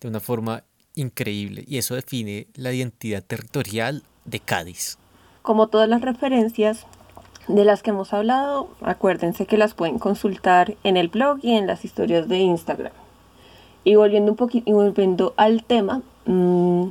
de 0.00 0.08
una 0.08 0.20
forma 0.20 0.64
increíble. 0.96 1.64
Y 1.66 1.78
eso 1.78 1.94
define 1.94 2.48
la 2.54 2.72
identidad 2.72 3.22
territorial 3.22 4.02
de 4.24 4.40
Cádiz. 4.40 4.98
Como 5.42 5.68
todas 5.68 5.88
las 5.88 6.00
referencias 6.00 6.86
de 7.48 7.64
las 7.64 7.82
que 7.82 7.90
hemos 7.90 8.12
hablado, 8.12 8.68
acuérdense 8.80 9.46
que 9.46 9.58
las 9.58 9.74
pueden 9.74 9.98
consultar 9.98 10.76
en 10.82 10.96
el 10.96 11.08
blog 11.08 11.38
y 11.42 11.52
en 11.52 11.66
las 11.66 11.84
historias 11.84 12.28
de 12.28 12.38
Instagram. 12.38 12.92
Y 13.84 13.96
volviendo 13.96 14.32
un 14.32 14.36
poquito, 14.36 14.72
volviendo 14.72 15.34
al 15.36 15.64
tema, 15.64 16.02
mmm, 16.24 16.88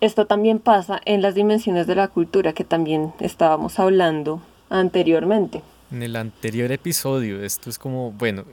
esto 0.00 0.26
también 0.26 0.58
pasa 0.58 1.00
en 1.06 1.22
las 1.22 1.34
dimensiones 1.34 1.86
de 1.86 1.94
la 1.94 2.08
cultura 2.08 2.52
que 2.52 2.64
también 2.64 3.14
estábamos 3.20 3.78
hablando 3.78 4.42
anteriormente. 4.68 5.62
En 5.90 6.02
el 6.02 6.16
anterior 6.16 6.70
episodio, 6.72 7.42
esto 7.42 7.70
es 7.70 7.78
como, 7.78 8.12
bueno, 8.12 8.44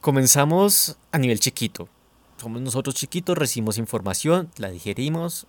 comenzamos 0.00 0.98
a 1.12 1.18
nivel 1.18 1.38
chiquito. 1.38 1.88
Somos 2.38 2.62
nosotros 2.62 2.94
chiquitos, 2.94 3.38
recibimos 3.38 3.78
información, 3.78 4.50
la 4.56 4.70
digerimos 4.70 5.46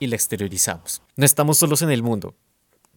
y 0.00 0.08
la 0.08 0.16
exteriorizamos. 0.16 1.02
No 1.16 1.24
estamos 1.24 1.58
solos 1.58 1.82
en 1.82 1.90
el 1.90 2.02
mundo. 2.02 2.34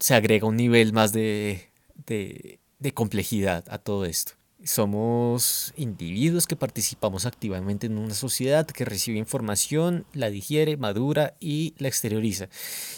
Se 0.02 0.16
agrega 0.16 0.48
un 0.48 0.58
nivel 0.58 0.94
más 0.94 1.14
de, 1.14 1.70
de, 2.08 2.60
complejidad 2.96 3.64
a 3.70 3.78
todo 3.78 4.06
esto. 4.06 4.32
Somos 4.64 5.74
individuos 5.78 6.48
que 6.48 6.56
participamos 6.56 7.28
activamente 7.28 7.86
en 7.86 8.00
una 8.00 8.16
sociedad 8.16 8.66
que 8.66 8.84
recibe 8.84 9.20
información, 9.20 10.08
la 10.14 10.32
digiere, 10.32 10.76
madura 10.76 11.36
y 11.40 11.76
la 11.78 11.88
exterioriza. 11.88 12.50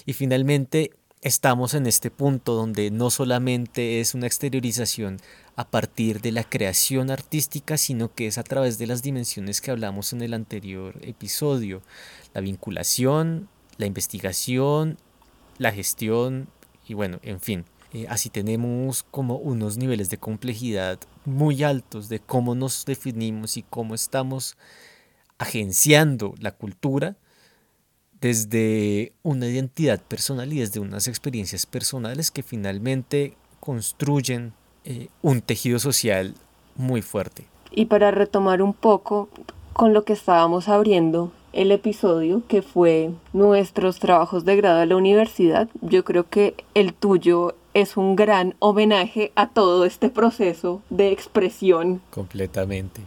Y 0.05 0.13
finalmente 0.13 0.91
estamos 1.21 1.73
en 1.73 1.87
este 1.87 2.09
punto 2.09 2.53
donde 2.53 2.89
no 2.89 3.09
solamente 3.09 3.99
es 3.99 4.13
una 4.13 4.27
exteriorización 4.27 5.19
a 5.57 5.69
partir 5.69 6.21
de 6.21 6.31
la 6.31 6.45
creación 6.45 7.11
artística, 7.11 7.77
sino 7.77 8.13
que 8.13 8.27
es 8.27 8.37
a 8.37 8.43
través 8.43 8.77
de 8.77 8.87
las 8.87 9.03
dimensiones 9.03 9.59
que 9.59 9.71
hablamos 9.71 10.13
en 10.13 10.21
el 10.21 10.33
anterior 10.33 10.95
episodio. 11.01 11.81
La 12.33 12.39
vinculación, 12.39 13.49
la 13.75 13.87
investigación, 13.87 14.97
la 15.57 15.73
gestión 15.73 16.47
y 16.87 16.93
bueno, 16.93 17.19
en 17.23 17.39
fin. 17.39 17.65
Eh, 17.93 18.07
así 18.09 18.29
tenemos 18.29 19.03
como 19.03 19.35
unos 19.35 19.77
niveles 19.77 20.09
de 20.09 20.17
complejidad 20.17 20.99
muy 21.25 21.63
altos 21.63 22.09
de 22.09 22.19
cómo 22.19 22.55
nos 22.55 22.85
definimos 22.85 23.55
y 23.55 23.61
cómo 23.61 23.93
estamos 23.93 24.57
agenciando 25.37 26.33
la 26.39 26.51
cultura 26.51 27.15
desde 28.19 29.11
una 29.21 29.47
identidad 29.47 30.01
personal 30.01 30.51
y 30.53 30.59
desde 30.59 30.79
unas 30.79 31.07
experiencias 31.07 31.65
personales 31.65 32.31
que 32.31 32.41
finalmente 32.41 33.35
construyen 33.59 34.53
eh, 34.85 35.09
un 35.21 35.41
tejido 35.41 35.77
social 35.77 36.33
muy 36.75 37.01
fuerte. 37.01 37.45
Y 37.69 37.85
para 37.85 38.11
retomar 38.11 38.61
un 38.61 38.73
poco 38.73 39.29
con 39.73 39.93
lo 39.93 40.03
que 40.03 40.13
estábamos 40.13 40.67
abriendo 40.67 41.31
el 41.53 41.71
episodio, 41.71 42.41
que 42.47 42.61
fue 42.61 43.11
nuestros 43.31 43.99
trabajos 43.99 44.43
de 44.45 44.55
grado 44.55 44.79
de 44.79 44.87
la 44.87 44.95
universidad, 44.95 45.69
yo 45.81 46.03
creo 46.03 46.27
que 46.29 46.55
el 46.73 46.93
tuyo 46.93 47.55
es 47.73 47.97
un 47.97 48.15
gran 48.15 48.55
homenaje 48.59 49.31
a 49.35 49.49
todo 49.49 49.85
este 49.85 50.09
proceso 50.09 50.81
de 50.89 51.11
expresión. 51.11 52.01
Completamente. 52.09 53.01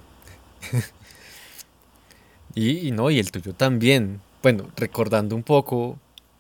y, 2.54 2.90
no, 2.92 3.11
y 3.11 3.18
el 3.18 3.30
tuyo 3.30 3.52
también. 3.52 4.20
Bueno, 4.42 4.68
recordando 4.76 5.35
un 5.37 5.42
poco, 5.42 5.98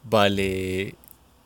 Vale 0.08 0.94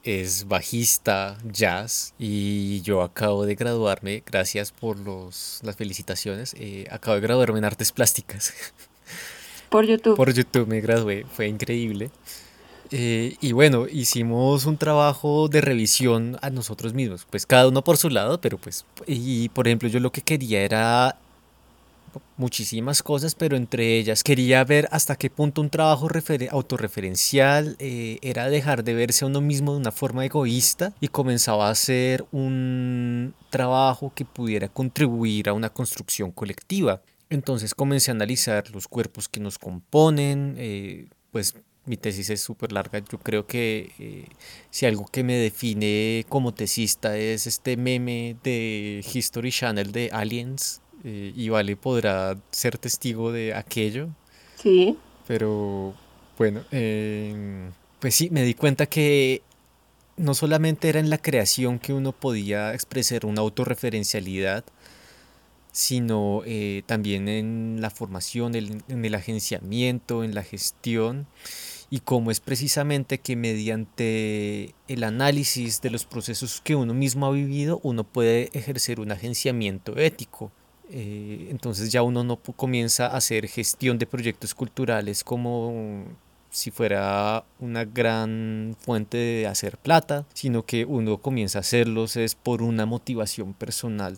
es 0.02 0.48
bajista, 0.48 1.38
jazz, 1.44 2.14
y 2.18 2.80
yo 2.82 3.02
acabo 3.02 3.46
de 3.46 3.54
graduarme, 3.54 4.22
gracias 4.24 4.72
por 4.72 4.98
los, 4.98 5.60
las 5.62 5.76
felicitaciones, 5.76 6.54
eh, 6.58 6.86
acabo 6.90 7.16
de 7.16 7.20
graduarme 7.20 7.58
en 7.58 7.64
artes 7.64 7.92
plásticas. 7.92 8.54
Por 9.70 9.86
YouTube. 9.86 10.16
Por 10.16 10.32
YouTube 10.34 10.66
me 10.66 10.80
gradué, 10.80 11.24
fue 11.32 11.46
increíble. 11.46 12.10
Eh, 12.90 13.36
y 13.40 13.52
bueno, 13.52 13.86
hicimos 13.86 14.66
un 14.66 14.76
trabajo 14.76 15.48
de 15.48 15.60
revisión 15.60 16.36
a 16.42 16.50
nosotros 16.50 16.92
mismos, 16.92 17.24
pues 17.30 17.46
cada 17.46 17.68
uno 17.68 17.84
por 17.84 17.96
su 17.96 18.10
lado, 18.10 18.40
pero 18.40 18.58
pues, 18.58 18.84
y 19.06 19.48
por 19.50 19.68
ejemplo 19.68 19.88
yo 19.88 20.00
lo 20.00 20.10
que 20.10 20.22
quería 20.22 20.62
era 20.62 21.16
muchísimas 22.36 23.02
cosas, 23.02 23.36
pero 23.36 23.56
entre 23.56 23.98
ellas 23.98 24.24
quería 24.24 24.64
ver 24.64 24.88
hasta 24.90 25.14
qué 25.14 25.30
punto 25.30 25.60
un 25.60 25.70
trabajo 25.70 26.08
autorreferencial 26.50 27.76
eh, 27.78 28.18
era 28.22 28.48
dejar 28.48 28.82
de 28.82 28.94
verse 28.94 29.24
a 29.24 29.28
uno 29.28 29.40
mismo 29.40 29.72
de 29.72 29.78
una 29.78 29.92
forma 29.92 30.24
egoísta 30.24 30.92
y 31.00 31.08
comenzaba 31.08 31.68
a 31.68 31.74
ser 31.76 32.24
un 32.32 33.34
trabajo 33.50 34.12
que 34.14 34.24
pudiera 34.24 34.68
contribuir 34.68 35.48
a 35.48 35.52
una 35.52 35.70
construcción 35.70 36.32
colectiva. 36.32 37.02
Entonces 37.30 37.74
comencé 37.74 38.10
a 38.10 38.14
analizar 38.14 38.68
los 38.72 38.88
cuerpos 38.88 39.28
que 39.28 39.38
nos 39.38 39.58
componen, 39.58 40.56
eh, 40.58 41.06
pues 41.30 41.54
mi 41.86 41.96
tesis 41.96 42.28
es 42.30 42.40
súper 42.40 42.72
larga. 42.72 42.98
Yo 42.98 43.18
creo 43.18 43.46
que 43.46 43.92
eh, 44.00 44.26
si 44.70 44.84
algo 44.84 45.06
que 45.06 45.22
me 45.22 45.34
define 45.34 46.26
como 46.28 46.52
tesista 46.52 47.16
es 47.16 47.46
este 47.46 47.76
meme 47.76 48.36
de 48.42 49.04
History 49.12 49.52
Channel 49.52 49.92
de 49.92 50.10
Aliens, 50.12 50.82
eh, 51.04 51.32
y 51.34 51.48
Vale 51.48 51.76
podrá 51.76 52.36
ser 52.50 52.76
testigo 52.76 53.32
de 53.32 53.54
aquello. 53.54 54.08
Sí. 54.56 54.98
Pero 55.26 55.94
bueno, 56.36 56.64
pues 58.00 58.14
sí, 58.14 58.28
me 58.30 58.42
di 58.42 58.54
cuenta 58.54 58.86
que 58.86 59.42
no 60.16 60.34
solamente 60.34 60.88
era 60.88 61.00
en 61.00 61.08
la 61.08 61.18
creación 61.18 61.78
que 61.78 61.92
uno 61.92 62.12
podía 62.12 62.74
expresar 62.74 63.24
una 63.24 63.40
autorreferencialidad, 63.40 64.64
sino 65.72 66.42
eh, 66.46 66.82
también 66.86 67.28
en 67.28 67.78
la 67.80 67.90
formación, 67.90 68.54
en 68.54 69.04
el 69.04 69.14
agenciamiento, 69.14 70.24
en 70.24 70.34
la 70.34 70.42
gestión 70.42 71.26
y 71.90 72.00
cómo 72.00 72.30
es 72.30 72.38
precisamente 72.38 73.18
que 73.18 73.34
mediante 73.34 74.74
el 74.86 75.02
análisis 75.02 75.80
de 75.80 75.90
los 75.90 76.04
procesos 76.04 76.60
que 76.62 76.76
uno 76.76 76.94
mismo 76.94 77.26
ha 77.26 77.32
vivido, 77.32 77.80
uno 77.82 78.04
puede 78.04 78.48
ejercer 78.52 79.00
un 79.00 79.10
agenciamiento 79.10 79.96
ético. 79.98 80.52
Eh, 80.88 81.48
entonces 81.50 81.90
ya 81.90 82.02
uno 82.02 82.22
no 82.24 82.36
comienza 82.36 83.06
a 83.06 83.16
hacer 83.16 83.48
gestión 83.48 83.98
de 83.98 84.06
proyectos 84.06 84.54
culturales 84.54 85.22
como 85.24 86.04
si 86.50 86.70
fuera 86.70 87.44
una 87.60 87.84
gran 87.84 88.76
fuente 88.80 89.16
de 89.16 89.46
hacer 89.46 89.78
plata, 89.78 90.26
sino 90.34 90.64
que 90.64 90.84
uno 90.84 91.18
comienza 91.18 91.58
a 91.58 91.60
hacerlos 91.60 92.16
es 92.16 92.34
por 92.34 92.62
una 92.62 92.86
motivación 92.86 93.52
personal 93.54 94.16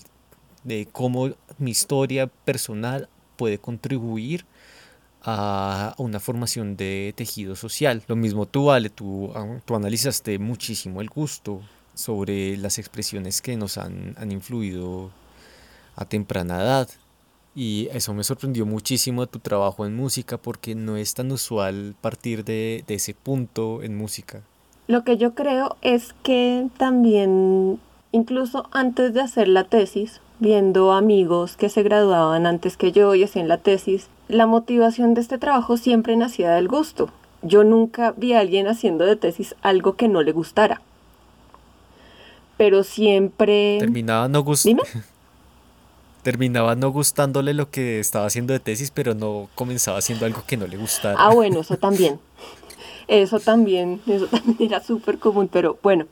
de 0.65 0.89
cómo 0.91 1.31
mi 1.59 1.71
historia 1.71 2.27
personal 2.27 3.09
puede 3.37 3.59
contribuir 3.59 4.45
a 5.25 5.95
una 5.99 6.21
formación 6.21 6.77
de 6.77 7.13
tejido 7.17 7.55
social. 7.55 8.03
Lo 8.09 8.17
mismo 8.17 8.47
tú, 8.47 8.67
Vale, 8.67 8.91
tú, 8.91 9.31
ah, 9.35 9.61
tú 9.65 9.75
analizaste 9.75 10.39
muchísimo 10.39 11.01
el 11.01 11.09
gusto 11.09 11.61
sobre 11.95 12.57
las 12.57 12.79
expresiones 12.79 13.41
que 13.41 13.57
nos 13.57 13.79
han, 13.79 14.15
han 14.19 14.33
influido 14.33 15.11
a 15.97 16.05
temprana 16.05 16.61
edad. 16.61 16.89
Y 17.55 17.89
eso 17.93 18.15
me 18.15 18.25
sorprendió 18.25 18.65
muchísimo 18.65 19.27
tu 19.27 19.39
trabajo 19.39 19.85
en 19.85 19.95
música 19.95 20.39
porque 20.39 20.75
no 20.75 20.97
es 20.97 21.15
tan 21.15 21.31
usual 21.31 21.95
partir 22.01 22.45
de, 22.45 22.83
de 22.87 22.95
ese 22.95 23.13
punto 23.13 23.83
en 23.83 23.97
música. 23.97 24.43
Lo 24.87 25.05
que 25.05 25.19
yo 25.19 25.35
creo 25.35 25.77
es 25.83 26.15
que 26.23 26.69
también, 26.79 27.79
incluso 28.11 28.69
antes 28.73 29.13
de 29.13 29.21
hacer 29.21 29.49
la 29.49 29.65
tesis, 29.65 30.21
viendo 30.43 30.93
amigos 30.93 31.57
que 31.57 31.69
se 31.69 31.85
graduaban 31.85 32.47
antes 32.47 32.77
que 32.77 32.91
yo 32.91 33.15
y 33.15 33.23
hacían 33.23 33.47
la 33.47 33.59
tesis, 33.59 34.09
la 34.27 34.47
motivación 34.47 35.15
de 35.15 35.21
este 35.21 35.39
trabajo 35.39 35.77
siempre 35.77 36.17
nacía 36.17 36.51
del 36.51 36.67
gusto. 36.67 37.11
Yo 37.43 37.63
nunca 37.63 38.13
vi 38.17 38.33
a 38.33 38.41
alguien 38.41 38.67
haciendo 38.67 39.07
de 39.07 39.15
tesis 39.15 39.55
algo 39.63 39.95
que 39.95 40.09
no 40.09 40.21
le 40.23 40.33
gustara. 40.33 40.83
Pero 42.57 42.83
siempre... 42.83 43.77
Terminaba 43.79 44.27
no 44.27 44.43
gustando. 44.43 44.83
Terminaba 46.25 46.75
no 46.75 46.91
gustándole 46.91 47.55
lo 47.55 47.71
que 47.71 48.01
estaba 48.01 48.27
haciendo 48.27 48.53
de 48.53 48.59
tesis, 48.59 48.91
pero 48.91 49.15
no 49.15 49.49
comenzaba 49.55 49.99
haciendo 49.99 50.27
algo 50.27 50.43
que 50.45 50.57
no 50.57 50.67
le 50.67 50.77
gustara. 50.77 51.17
Ah, 51.19 51.33
bueno, 51.33 51.61
eso 51.61 51.77
también. 51.79 52.19
Eso 53.07 53.39
también, 53.39 54.01
eso 54.09 54.27
también 54.27 54.57
era 54.59 54.83
súper 54.83 55.19
común, 55.19 55.49
pero 55.53 55.79
bueno, 55.83 56.07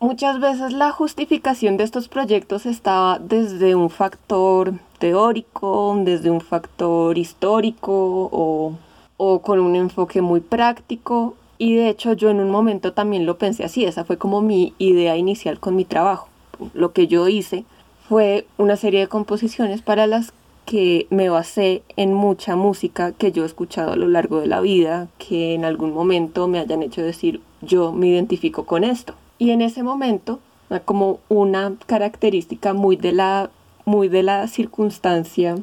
muchas 0.00 0.40
veces 0.40 0.72
la 0.72 0.90
justificación 0.90 1.76
de 1.76 1.84
estos 1.84 2.08
proyectos 2.08 2.66
estaba 2.66 3.18
desde 3.18 3.74
un 3.74 3.90
factor 3.90 4.74
teórico, 4.98 5.96
desde 6.04 6.30
un 6.30 6.40
factor 6.40 7.16
histórico 7.18 8.28
o, 8.32 8.74
o 9.18 9.42
con 9.42 9.60
un 9.60 9.76
enfoque 9.76 10.22
muy 10.22 10.40
práctico. 10.40 11.36
Y 11.58 11.74
de 11.74 11.90
hecho 11.90 12.14
yo 12.14 12.30
en 12.30 12.40
un 12.40 12.50
momento 12.50 12.94
también 12.94 13.26
lo 13.26 13.36
pensé 13.36 13.64
así, 13.64 13.84
esa 13.84 14.04
fue 14.04 14.16
como 14.16 14.40
mi 14.40 14.74
idea 14.78 15.16
inicial 15.16 15.60
con 15.60 15.76
mi 15.76 15.84
trabajo. 15.84 16.28
Lo 16.72 16.92
que 16.92 17.06
yo 17.06 17.28
hice 17.28 17.64
fue 18.08 18.46
una 18.56 18.76
serie 18.76 19.00
de 19.00 19.08
composiciones 19.08 19.82
para 19.82 20.06
las 20.06 20.32
que 20.64 21.06
me 21.10 21.28
basé 21.28 21.82
en 21.96 22.14
mucha 22.14 22.56
música 22.56 23.12
que 23.12 23.32
yo 23.32 23.42
he 23.42 23.46
escuchado 23.46 23.92
a 23.92 23.96
lo 23.96 24.08
largo 24.08 24.40
de 24.40 24.46
la 24.46 24.60
vida, 24.60 25.08
que 25.18 25.54
en 25.54 25.64
algún 25.64 25.92
momento 25.92 26.48
me 26.48 26.58
hayan 26.58 26.82
hecho 26.82 27.02
decir 27.02 27.40
yo 27.60 27.92
me 27.92 28.06
identifico 28.06 28.64
con 28.64 28.84
esto. 28.84 29.14
Y 29.40 29.52
en 29.52 29.62
ese 29.62 29.82
momento, 29.82 30.38
como 30.84 31.18
una 31.30 31.72
característica 31.86 32.74
muy 32.74 32.96
de 32.96 33.12
la, 33.12 33.48
muy 33.86 34.08
de 34.08 34.22
la 34.22 34.46
circunstancia 34.48 35.56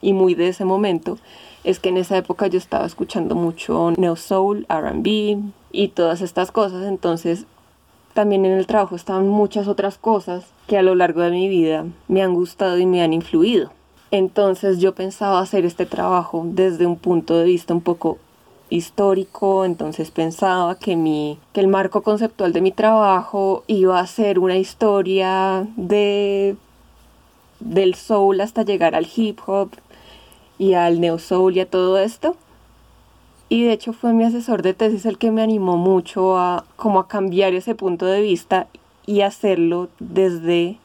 y 0.00 0.12
muy 0.12 0.36
de 0.36 0.46
ese 0.46 0.64
momento, 0.64 1.18
es 1.64 1.80
que 1.80 1.88
en 1.88 1.96
esa 1.96 2.16
época 2.16 2.46
yo 2.46 2.58
estaba 2.58 2.86
escuchando 2.86 3.34
mucho 3.34 3.90
neo 3.96 4.14
soul, 4.14 4.64
R&B 4.68 5.40
y 5.72 5.88
todas 5.88 6.20
estas 6.20 6.52
cosas, 6.52 6.84
entonces 6.86 7.46
también 8.14 8.44
en 8.44 8.52
el 8.52 8.68
trabajo 8.68 8.94
estaban 8.94 9.26
muchas 9.26 9.66
otras 9.66 9.98
cosas 9.98 10.44
que 10.68 10.78
a 10.78 10.82
lo 10.82 10.94
largo 10.94 11.22
de 11.22 11.32
mi 11.32 11.48
vida 11.48 11.84
me 12.06 12.22
han 12.22 12.32
gustado 12.32 12.78
y 12.78 12.86
me 12.86 13.02
han 13.02 13.12
influido. 13.12 13.72
Entonces 14.12 14.78
yo 14.78 14.94
pensaba 14.94 15.40
hacer 15.40 15.64
este 15.64 15.84
trabajo 15.84 16.44
desde 16.46 16.86
un 16.86 16.96
punto 16.96 17.36
de 17.38 17.44
vista 17.44 17.74
un 17.74 17.80
poco 17.80 18.18
histórico, 18.72 19.64
entonces 19.64 20.10
pensaba 20.10 20.78
que, 20.78 20.96
mi, 20.96 21.38
que 21.52 21.60
el 21.60 21.68
marco 21.68 22.02
conceptual 22.02 22.52
de 22.52 22.62
mi 22.62 22.72
trabajo 22.72 23.64
iba 23.66 24.00
a 24.00 24.06
ser 24.06 24.38
una 24.38 24.56
historia 24.56 25.66
de, 25.76 26.56
del 27.60 27.94
soul 27.94 28.40
hasta 28.40 28.62
llegar 28.62 28.94
al 28.94 29.06
hip 29.14 29.40
hop 29.46 29.70
y 30.58 30.72
al 30.74 31.00
neo 31.00 31.18
soul 31.18 31.56
y 31.56 31.60
a 31.60 31.68
todo 31.68 31.98
esto. 31.98 32.34
Y 33.50 33.64
de 33.64 33.72
hecho 33.72 33.92
fue 33.92 34.14
mi 34.14 34.24
asesor 34.24 34.62
de 34.62 34.72
tesis 34.72 35.04
el 35.04 35.18
que 35.18 35.30
me 35.30 35.42
animó 35.42 35.76
mucho 35.76 36.38
a 36.38 36.64
como 36.76 36.98
a 36.98 37.08
cambiar 37.08 37.52
ese 37.52 37.74
punto 37.74 38.06
de 38.06 38.22
vista 38.22 38.68
y 39.04 39.20
hacerlo 39.20 39.90
desde, 39.98 40.78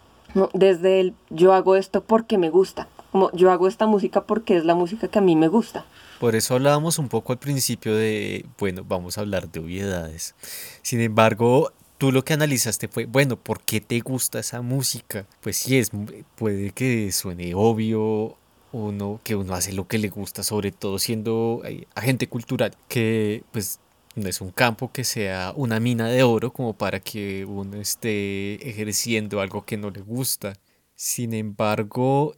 desde 0.53 0.99
el 0.99 1.13
yo 1.29 1.53
hago 1.53 1.77
esto 1.77 2.01
porque 2.01 2.37
me 2.37 2.49
gusta 2.49 2.87
como 3.17 3.31
yo 3.31 3.51
hago 3.51 3.67
esta 3.67 3.87
música 3.87 4.25
porque 4.25 4.57
es 4.57 4.65
la 4.65 4.75
música 4.75 5.07
que 5.07 5.17
a 5.17 5.23
mí 5.23 5.35
me 5.35 5.47
gusta. 5.47 5.85
Por 6.19 6.35
eso 6.35 6.53
hablábamos 6.53 6.99
un 6.99 7.09
poco 7.09 7.33
al 7.33 7.39
principio 7.39 7.95
de, 7.95 8.45
bueno, 8.59 8.83
vamos 8.87 9.17
a 9.17 9.21
hablar 9.21 9.49
de 9.49 9.59
obviedades. 9.59 10.35
Sin 10.83 11.01
embargo, 11.01 11.71
tú 11.97 12.11
lo 12.11 12.23
que 12.23 12.33
analizaste 12.33 12.87
fue, 12.87 13.05
bueno, 13.05 13.35
¿por 13.35 13.61
qué 13.61 13.81
te 13.81 13.99
gusta 14.01 14.37
esa 14.37 14.61
música? 14.61 15.25
Pues 15.41 15.57
sí, 15.57 15.79
es, 15.79 15.89
puede 16.35 16.71
que 16.71 17.11
suene 17.11 17.53
obvio 17.55 18.37
uno, 18.71 19.19
que 19.23 19.35
uno 19.35 19.55
hace 19.55 19.73
lo 19.73 19.87
que 19.87 19.97
le 19.97 20.09
gusta, 20.09 20.43
sobre 20.43 20.71
todo 20.71 20.99
siendo 20.99 21.63
eh, 21.65 21.87
agente 21.95 22.27
cultural, 22.27 22.75
que 22.87 23.43
pues 23.51 23.79
no 24.15 24.29
es 24.29 24.41
un 24.41 24.51
campo 24.51 24.91
que 24.91 25.03
sea 25.03 25.53
una 25.55 25.79
mina 25.79 26.07
de 26.07 26.21
oro 26.21 26.53
como 26.53 26.73
para 26.73 26.99
que 26.99 27.45
uno 27.45 27.77
esté 27.77 28.69
ejerciendo 28.69 29.41
algo 29.41 29.65
que 29.65 29.77
no 29.77 29.89
le 29.89 30.01
gusta. 30.01 30.53
Sin 30.95 31.33
embargo, 31.33 32.35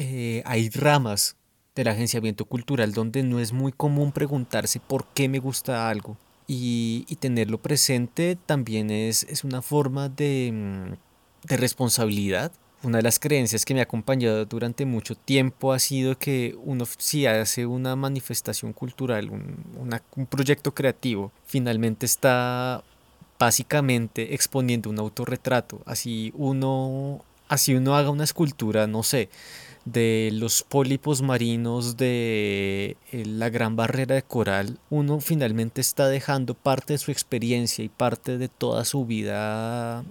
eh, 0.00 0.42
hay 0.46 0.70
ramas 0.70 1.36
del 1.74 1.88
agenciamiento 1.88 2.44
cultural 2.44 2.92
donde 2.92 3.24
no 3.24 3.40
es 3.40 3.52
muy 3.52 3.72
común 3.72 4.12
preguntarse 4.12 4.78
por 4.78 5.06
qué 5.08 5.28
me 5.28 5.40
gusta 5.40 5.88
algo. 5.88 6.16
Y, 6.46 7.04
tenerlo 7.20 7.58
presente 7.58 8.38
también 8.46 8.90
es, 8.90 9.24
es 9.24 9.44
una 9.44 9.60
forma 9.60 10.08
de, 10.08 10.50
mm, 10.52 11.48
de, 11.48 11.56
responsabilidad. 11.56 12.52
Una 12.82 12.98
de 12.98 13.02
las 13.02 13.18
creencias 13.18 13.64
que 13.64 13.74
me 13.74 13.80
ha 13.80 13.82
acompañado 13.82 14.44
durante 14.46 14.86
mucho 14.86 15.16
tiempo 15.16 15.72
ha 15.72 15.80
sido 15.80 16.16
que 16.16 16.56
uno 16.64 16.86
si 16.96 17.26
hace 17.26 17.66
una 17.66 17.96
manifestación 17.96 18.72
cultural, 18.72 19.30
un, 19.30 19.64
un 20.16 20.26
proyecto 20.26 20.72
creativo, 20.72 21.32
finalmente 21.44 22.06
está 22.06 22.84
básicamente 23.38 24.32
exponiendo 24.34 24.90
un 24.90 24.98
autorretrato. 25.00 25.82
Así 25.86 26.32
uno, 26.36 27.24
así 27.48 27.74
uno 27.74 27.96
haga 27.96 28.10
una 28.10 28.24
escultura, 28.24 28.86
no 28.86 29.02
sé, 29.02 29.28
de 29.92 30.30
los 30.32 30.62
pólipos 30.62 31.22
marinos 31.22 31.96
de 31.96 32.96
eh, 33.12 33.24
la 33.24 33.48
gran 33.48 33.76
barrera 33.76 34.14
de 34.14 34.22
coral, 34.22 34.78
uno 34.90 35.20
finalmente 35.20 35.80
está 35.80 36.08
dejando 36.08 36.54
parte 36.54 36.94
de 36.94 36.98
su 36.98 37.10
experiencia 37.10 37.84
y 37.84 37.88
parte 37.88 38.38
de 38.38 38.48
toda 38.48 38.84
su 38.84 39.06
vida 39.06 40.04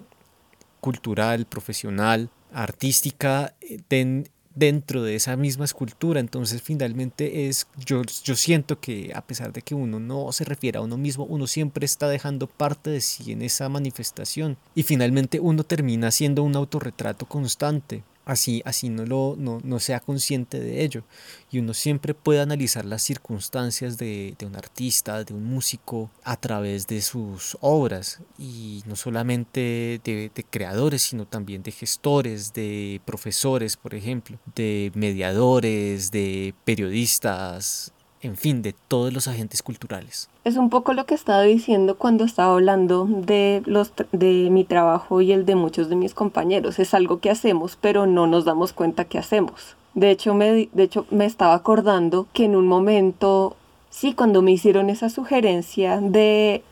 cultural, 0.80 1.46
profesional, 1.46 2.30
artística 2.52 3.54
eh, 3.62 4.26
dentro 4.56 5.04
de 5.04 5.16
esa 5.16 5.36
misma 5.36 5.66
escultura. 5.66 6.20
Entonces 6.20 6.62
finalmente 6.62 7.48
es, 7.48 7.68
yo, 7.86 8.02
yo 8.24 8.36
siento 8.36 8.80
que 8.80 9.12
a 9.14 9.22
pesar 9.22 9.54
de 9.54 9.62
que 9.62 9.76
uno 9.76 10.00
no 10.00 10.32
se 10.32 10.44
refiere 10.44 10.80
a 10.80 10.82
uno 10.82 10.98
mismo, 10.98 11.26
uno 11.26 11.46
siempre 11.46 11.86
está 11.86 12.08
dejando 12.08 12.48
parte 12.48 12.90
de 12.90 13.02
sí 13.02 13.32
en 13.32 13.44
esa 13.44 13.70
manifestación. 13.70 14.58
Y 14.74 14.84
finalmente 14.84 15.40
uno 15.40 15.64
termina 15.64 16.10
siendo 16.10 16.42
un 16.42 16.56
autorretrato 16.56 17.28
constante 17.28 18.04
así, 18.28 18.62
así 18.66 18.90
no, 18.90 19.06
lo, 19.06 19.36
no, 19.38 19.80
sea 19.80 20.00
consciente 20.00 20.60
de 20.60 20.84
ello. 20.84 21.04
Y 21.50 21.60
uno 21.60 21.74
siempre 21.74 22.14
puede 22.14 22.42
analizar 22.42 22.86
las 22.86 23.02
circunstancias 23.02 23.98
de, 23.98 24.36
un 24.46 24.56
artista, 24.56 25.24
de 25.24 25.34
un 25.34 25.46
músico, 25.46 26.12
a 26.24 26.36
través 26.38 26.88
de 26.88 27.02
sus 27.02 27.58
obras. 27.62 28.20
Y 28.38 28.84
no 28.86 28.96
solamente 28.96 30.02
de, 30.04 30.32
de 30.34 30.44
creadores, 30.44 31.04
sino 31.04 31.26
también 31.26 31.64
de 31.64 31.72
gestores, 31.72 32.54
de 32.54 33.02
profesores, 33.06 33.78
por 33.78 33.96
ejemplo, 33.96 34.38
de 34.56 34.92
mediadores, 34.94 36.12
de 36.12 36.54
periodistas, 36.66 37.94
en 38.28 38.38
fin, 38.38 38.62
de 38.62 38.74
todos 38.74 39.14
los 39.14 39.28
agentes 39.28 39.64
culturales. 39.64 40.30
Es 40.44 40.58
un 40.58 40.70
poco 40.70 40.94
lo 40.94 41.06
que 41.06 41.16
estaba 41.16 41.42
diciendo 41.42 41.98
cuando 41.98 42.24
estaba 42.24 42.54
hablando 42.54 43.06
de, 43.10 43.64
los, 43.66 43.94
de 44.12 44.50
mi 44.52 44.64
trabajo 44.64 45.22
y 45.22 45.32
el 45.32 45.46
de 45.46 45.56
muchos 45.56 45.90
de 45.90 45.96
mis 45.96 46.14
compañeros. 46.14 46.80
Es 46.80 46.94
algo 46.94 47.20
que 47.20 47.30
hacemos, 47.30 47.78
pero 47.80 48.06
no 48.06 48.28
nos 48.28 48.46
damos 48.46 48.74
cuenta 48.74 49.06
que 49.06 49.18
hacemos. 49.18 49.76
De 49.94 50.12
hecho, 50.12 50.34
de 50.36 50.70
hecho, 50.78 51.08
me 51.10 51.26
estaba 51.26 51.56
acordando 51.56 52.28
que 52.34 52.46
en 52.46 52.56
un 52.56 52.68
momento, 52.68 53.56
sí, 53.90 54.14
cuando 54.14 54.42
me 54.42 54.52
hicieron 54.52 54.90
esa 54.90 55.10
sugerencia 55.10 56.00
de 56.00 56.64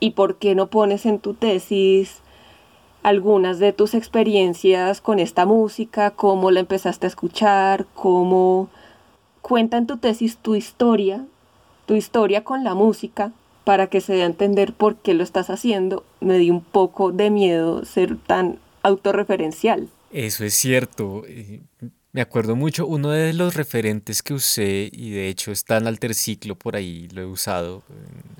¿y 0.00 0.10
por 0.10 0.36
qué 0.36 0.54
no 0.54 0.66
pones 0.66 1.06
en 1.06 1.18
tu 1.18 1.32
tesis 1.32 2.18
algunas 3.02 3.58
de 3.58 3.72
tus 3.72 3.94
experiencias 3.94 5.00
con 5.00 5.18
esta 5.18 5.46
música, 5.46 6.10
cómo 6.10 6.50
la 6.50 6.60
empezaste 6.60 7.06
a 7.06 7.08
escuchar, 7.08 7.86
cómo 7.94 8.68
cuenta 9.44 9.76
en 9.76 9.86
tu 9.86 9.98
tesis 9.98 10.38
tu 10.38 10.54
historia, 10.54 11.26
tu 11.84 11.94
historia 11.94 12.44
con 12.44 12.64
la 12.64 12.74
música, 12.74 13.30
para 13.64 13.88
que 13.88 14.00
se 14.00 14.14
dé 14.14 14.22
a 14.22 14.26
entender 14.26 14.72
por 14.72 14.96
qué 14.96 15.12
lo 15.12 15.22
estás 15.22 15.50
haciendo. 15.50 16.02
Me 16.20 16.38
di 16.38 16.50
un 16.50 16.62
poco 16.62 17.12
de 17.12 17.28
miedo 17.28 17.84
ser 17.84 18.16
tan 18.16 18.58
autorreferencial. 18.82 19.90
Eso 20.10 20.44
es 20.44 20.54
cierto. 20.54 21.24
Me 22.12 22.22
acuerdo 22.22 22.56
mucho, 22.56 22.86
uno 22.86 23.10
de 23.10 23.34
los 23.34 23.54
referentes 23.54 24.22
que 24.22 24.32
usé, 24.32 24.88
y 24.90 25.10
de 25.10 25.28
hecho 25.28 25.52
está 25.52 25.76
en 25.76 25.88
Alter 25.88 26.14
Ciclo 26.14 26.54
por 26.54 26.76
ahí, 26.76 27.08
lo 27.08 27.20
he 27.20 27.26
usado 27.26 27.82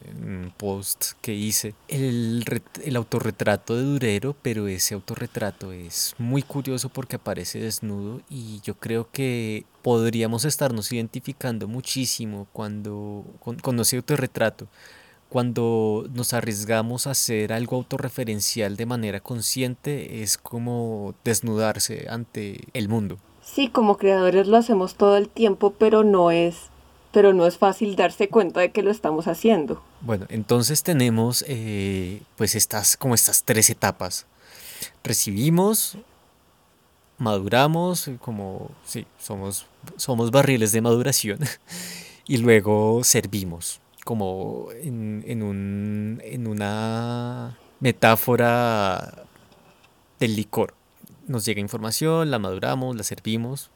en, 0.06 0.24
un 0.24 0.54
post 0.56 1.12
que 1.20 1.34
hice, 1.34 1.74
el, 1.88 2.44
el 2.82 2.96
autorretrato 2.96 3.76
de 3.76 3.82
Durero, 3.82 4.34
pero 4.40 4.68
ese 4.68 4.94
autorretrato 4.94 5.72
es 5.72 6.14
muy 6.18 6.42
curioso 6.42 6.88
porque 6.88 7.16
aparece 7.16 7.58
desnudo 7.58 8.22
y 8.30 8.60
yo 8.62 8.76
creo 8.76 9.10
que 9.10 9.64
podríamos 9.84 10.46
estarnos 10.46 10.90
identificando 10.92 11.68
muchísimo 11.68 12.46
cuando 12.54 13.22
con, 13.38 13.58
con 13.58 13.78
ese 13.78 13.96
autorretrato 13.96 14.66
cuando 15.28 16.06
nos 16.14 16.32
arriesgamos 16.32 17.06
a 17.06 17.10
hacer 17.10 17.52
algo 17.52 17.76
autorreferencial 17.76 18.76
de 18.76 18.86
manera 18.86 19.20
consciente 19.20 20.22
es 20.22 20.38
como 20.38 21.14
desnudarse 21.24 22.06
ante 22.08 22.68
el 22.72 22.88
mundo. 22.88 23.18
Sí, 23.42 23.68
como 23.68 23.98
creadores 23.98 24.46
lo 24.46 24.56
hacemos 24.56 24.94
todo 24.94 25.16
el 25.16 25.28
tiempo, 25.28 25.74
pero 25.78 26.02
no 26.02 26.30
es 26.30 26.70
pero 27.12 27.32
no 27.32 27.46
es 27.46 27.58
fácil 27.58 27.94
darse 27.94 28.28
cuenta 28.28 28.60
de 28.60 28.72
que 28.72 28.82
lo 28.82 28.90
estamos 28.90 29.28
haciendo. 29.28 29.82
Bueno, 30.00 30.26
entonces 30.30 30.82
tenemos 30.82 31.44
eh, 31.46 32.22
pues 32.36 32.54
estas 32.54 32.96
como 32.96 33.14
estas 33.14 33.44
tres 33.44 33.70
etapas. 33.70 34.26
Recibimos, 35.04 35.98
maduramos, 37.18 38.10
como 38.20 38.70
sí, 38.84 39.06
somos, 39.18 39.66
somos 39.96 40.30
barriles 40.30 40.72
de 40.72 40.80
maduración, 40.80 41.38
y 42.26 42.38
luego 42.38 43.02
servimos, 43.04 43.80
como 44.04 44.68
en, 44.72 45.24
en, 45.26 45.42
un, 45.42 46.20
en 46.24 46.46
una 46.46 47.58
metáfora 47.80 49.26
del 50.18 50.36
licor. 50.36 50.74
Nos 51.26 51.44
llega 51.44 51.60
información, 51.60 52.30
la 52.30 52.38
maduramos, 52.38 52.96
la 52.96 53.02
servimos, 53.02 53.70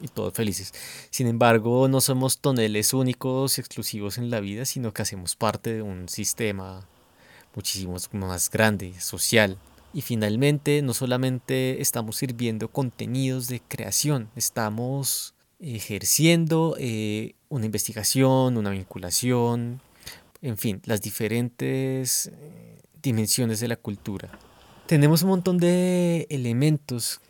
y 0.00 0.08
todos 0.08 0.34
felices. 0.34 0.72
Sin 1.10 1.26
embargo, 1.26 1.88
no 1.88 2.00
somos 2.00 2.38
toneles 2.38 2.94
únicos 2.94 3.58
y 3.58 3.60
exclusivos 3.60 4.18
en 4.18 4.30
la 4.30 4.40
vida, 4.40 4.64
sino 4.64 4.92
que 4.92 5.02
hacemos 5.02 5.36
parte 5.36 5.74
de 5.74 5.82
un 5.82 6.08
sistema 6.08 6.86
muchísimo 7.54 7.96
más 8.12 8.50
grande, 8.50 8.98
social. 9.00 9.58
Y 9.92 10.02
finalmente, 10.02 10.82
no 10.82 10.94
solamente 10.94 11.80
estamos 11.82 12.16
sirviendo 12.16 12.68
contenidos 12.68 13.48
de 13.48 13.60
creación, 13.60 14.30
estamos 14.36 15.34
ejerciendo 15.58 16.76
eh, 16.78 17.34
una 17.48 17.66
investigación, 17.66 18.56
una 18.56 18.70
vinculación, 18.70 19.80
en 20.42 20.56
fin, 20.56 20.80
las 20.84 21.02
diferentes 21.02 22.28
eh, 22.28 22.80
dimensiones 23.02 23.60
de 23.60 23.68
la 23.68 23.76
cultura. 23.76 24.30
Tenemos 24.86 25.22
un 25.22 25.30
montón 25.30 25.58
de 25.58 26.26
elementos 26.30 27.20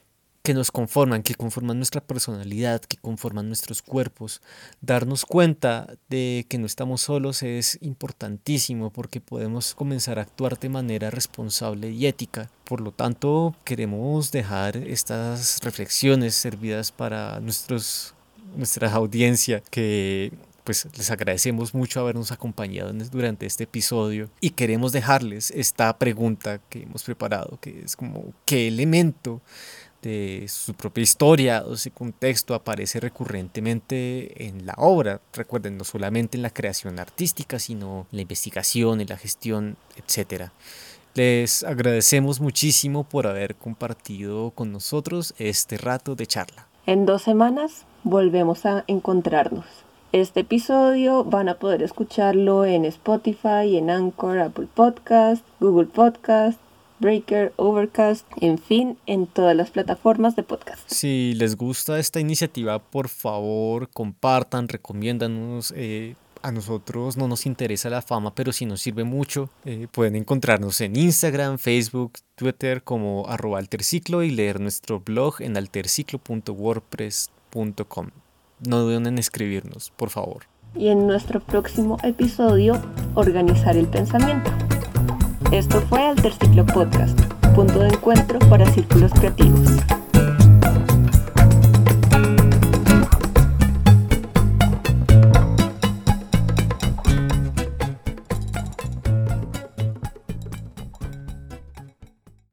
que 0.43 0.55
nos 0.55 0.71
conforman, 0.71 1.23
que 1.23 1.35
conforman 1.35 1.77
nuestra 1.77 2.01
personalidad, 2.01 2.81
que 2.81 2.97
conforman 2.97 3.49
nuestros 3.49 3.83
cuerpos. 3.83 4.41
Darnos 4.81 5.27
cuenta 5.27 5.95
de 6.09 6.47
que 6.49 6.59
no 6.59 6.67
estamos 6.67 7.03
solos 7.03 7.43
es 7.43 7.79
importantísimo 7.83 8.91
porque 8.91 9.21
podemos 9.21 9.75
comenzar 9.75 10.19
a 10.19 10.23
actuar 10.23 10.59
de 10.59 10.71
manera 10.71 11.11
responsable 11.11 11.91
y 11.91 12.07
ética. 12.07 12.51
Por 12.65 12.81
lo 12.81 12.93
tanto, 12.93 13.55
queremos 13.65 14.33
dejar 14.33 14.77
estas 14.79 15.59
reflexiones 15.63 16.35
servidas 16.35 16.91
para 16.91 17.39
nuestros, 17.41 18.15
nuestra 18.57 18.91
audiencia 18.93 19.63
que 19.71 20.33
pues 20.65 20.87
les 20.97 21.11
agradecemos 21.11 21.75
mucho 21.75 22.01
habernos 22.01 22.33
acompañado 22.33 22.93
durante 23.11 23.47
este 23.47 23.65
episodio 23.65 24.31
y 24.41 24.51
queremos 24.51 24.93
dejarles 24.93 25.51
esta 25.51 25.99
pregunta 25.99 26.61
que 26.69 26.83
hemos 26.83 27.03
preparado, 27.03 27.59
que 27.61 27.83
es 27.85 27.97
como, 27.97 28.33
¿qué 28.45 28.69
elemento 28.69 29.41
de 30.03 30.47
su 30.49 30.75
propia 30.75 31.03
historia 31.03 31.65
o 31.67 31.77
su 31.77 31.91
contexto 31.91 32.55
aparece 32.55 33.01
recurrentemente 33.01 34.47
en 34.47 34.67
la 34.67 34.75
obra. 34.77 35.21
Recuerden, 35.33 35.77
no 35.77 35.85
solamente 35.85 36.37
en 36.37 36.43
la 36.43 36.51
creación 36.51 36.99
artística, 36.99 37.59
sino 37.59 38.07
en 38.11 38.17
la 38.17 38.23
investigación, 38.23 39.01
en 39.01 39.09
la 39.09 39.17
gestión, 39.17 39.77
etc. 39.97 40.51
Les 41.15 41.65
agradecemos 41.65 42.41
muchísimo 42.41 43.05
por 43.05 43.27
haber 43.27 43.57
compartido 43.57 44.53
con 44.53 44.73
nosotros 44.73 45.35
este 45.39 45.77
rato 45.77 46.15
de 46.15 46.27
charla. 46.27 46.67
En 46.87 47.05
dos 47.05 47.23
semanas 47.23 47.85
volvemos 48.05 48.65
a 48.67 48.85
encontrarnos. 48.87 49.67
Este 50.13 50.41
episodio 50.41 51.23
van 51.23 51.49
a 51.49 51.55
poder 51.55 51.83
escucharlo 51.83 52.65
en 52.65 52.85
Spotify, 52.85 53.77
en 53.77 53.91
Anchor, 53.91 54.41
Apple 54.41 54.67
Podcast, 54.75 55.45
Google 55.61 55.87
Podcast, 55.87 56.59
Breaker, 57.01 57.53
Overcast, 57.57 58.27
en 58.41 58.59
fin, 58.59 58.99
en 59.07 59.27
todas 59.27 59.57
las 59.57 59.71
plataformas 59.71 60.37
de 60.37 60.43
podcast. 60.43 60.83
Si 60.87 61.35
les 61.35 61.57
gusta 61.57 61.99
esta 61.99 62.21
iniciativa, 62.21 62.79
por 62.79 63.09
favor, 63.09 63.89
compartan, 63.91 64.69
recomiéndanos. 64.69 65.73
Eh, 65.77 66.15
a 66.43 66.53
nosotros 66.53 67.17
no 67.17 67.27
nos 67.29 67.47
interesa 67.47 67.89
la 67.91 68.03
fama, 68.03 68.35
pero 68.35 68.53
si 68.53 68.67
nos 68.67 68.81
sirve 68.81 69.05
mucho, 69.05 69.51
eh, 69.65 69.87
pueden 69.91 70.17
encontrarnos 70.17 70.81
en 70.81 70.97
Instagram, 70.97 71.59
Facebook, 71.59 72.15
Twitter 72.35 72.83
como 72.83 73.27
arroba 73.29 73.59
alterciclo 73.59 74.23
y 74.23 74.31
leer 74.31 74.61
nuestro 74.61 75.01
blog 75.01 75.41
en 75.41 75.57
alterciclo.wordpress.com. 75.57 78.11
No 78.67 78.81
duden 78.81 79.07
en 79.07 79.19
escribirnos, 79.19 79.91
por 79.97 80.11
favor. 80.11 80.43
Y 80.75 80.89
en 80.89 81.07
nuestro 81.07 81.41
próximo 81.41 81.97
episodio, 82.03 82.83
organizar 83.15 83.77
el 83.77 83.87
pensamiento. 83.87 84.51
Esto 85.53 85.81
fue 85.81 86.01
Alterciclo 86.01 86.65
Podcast, 86.65 87.21
punto 87.57 87.81
de 87.81 87.89
encuentro 87.89 88.39
para 88.49 88.65
círculos 88.73 89.11
creativos. 89.13 89.69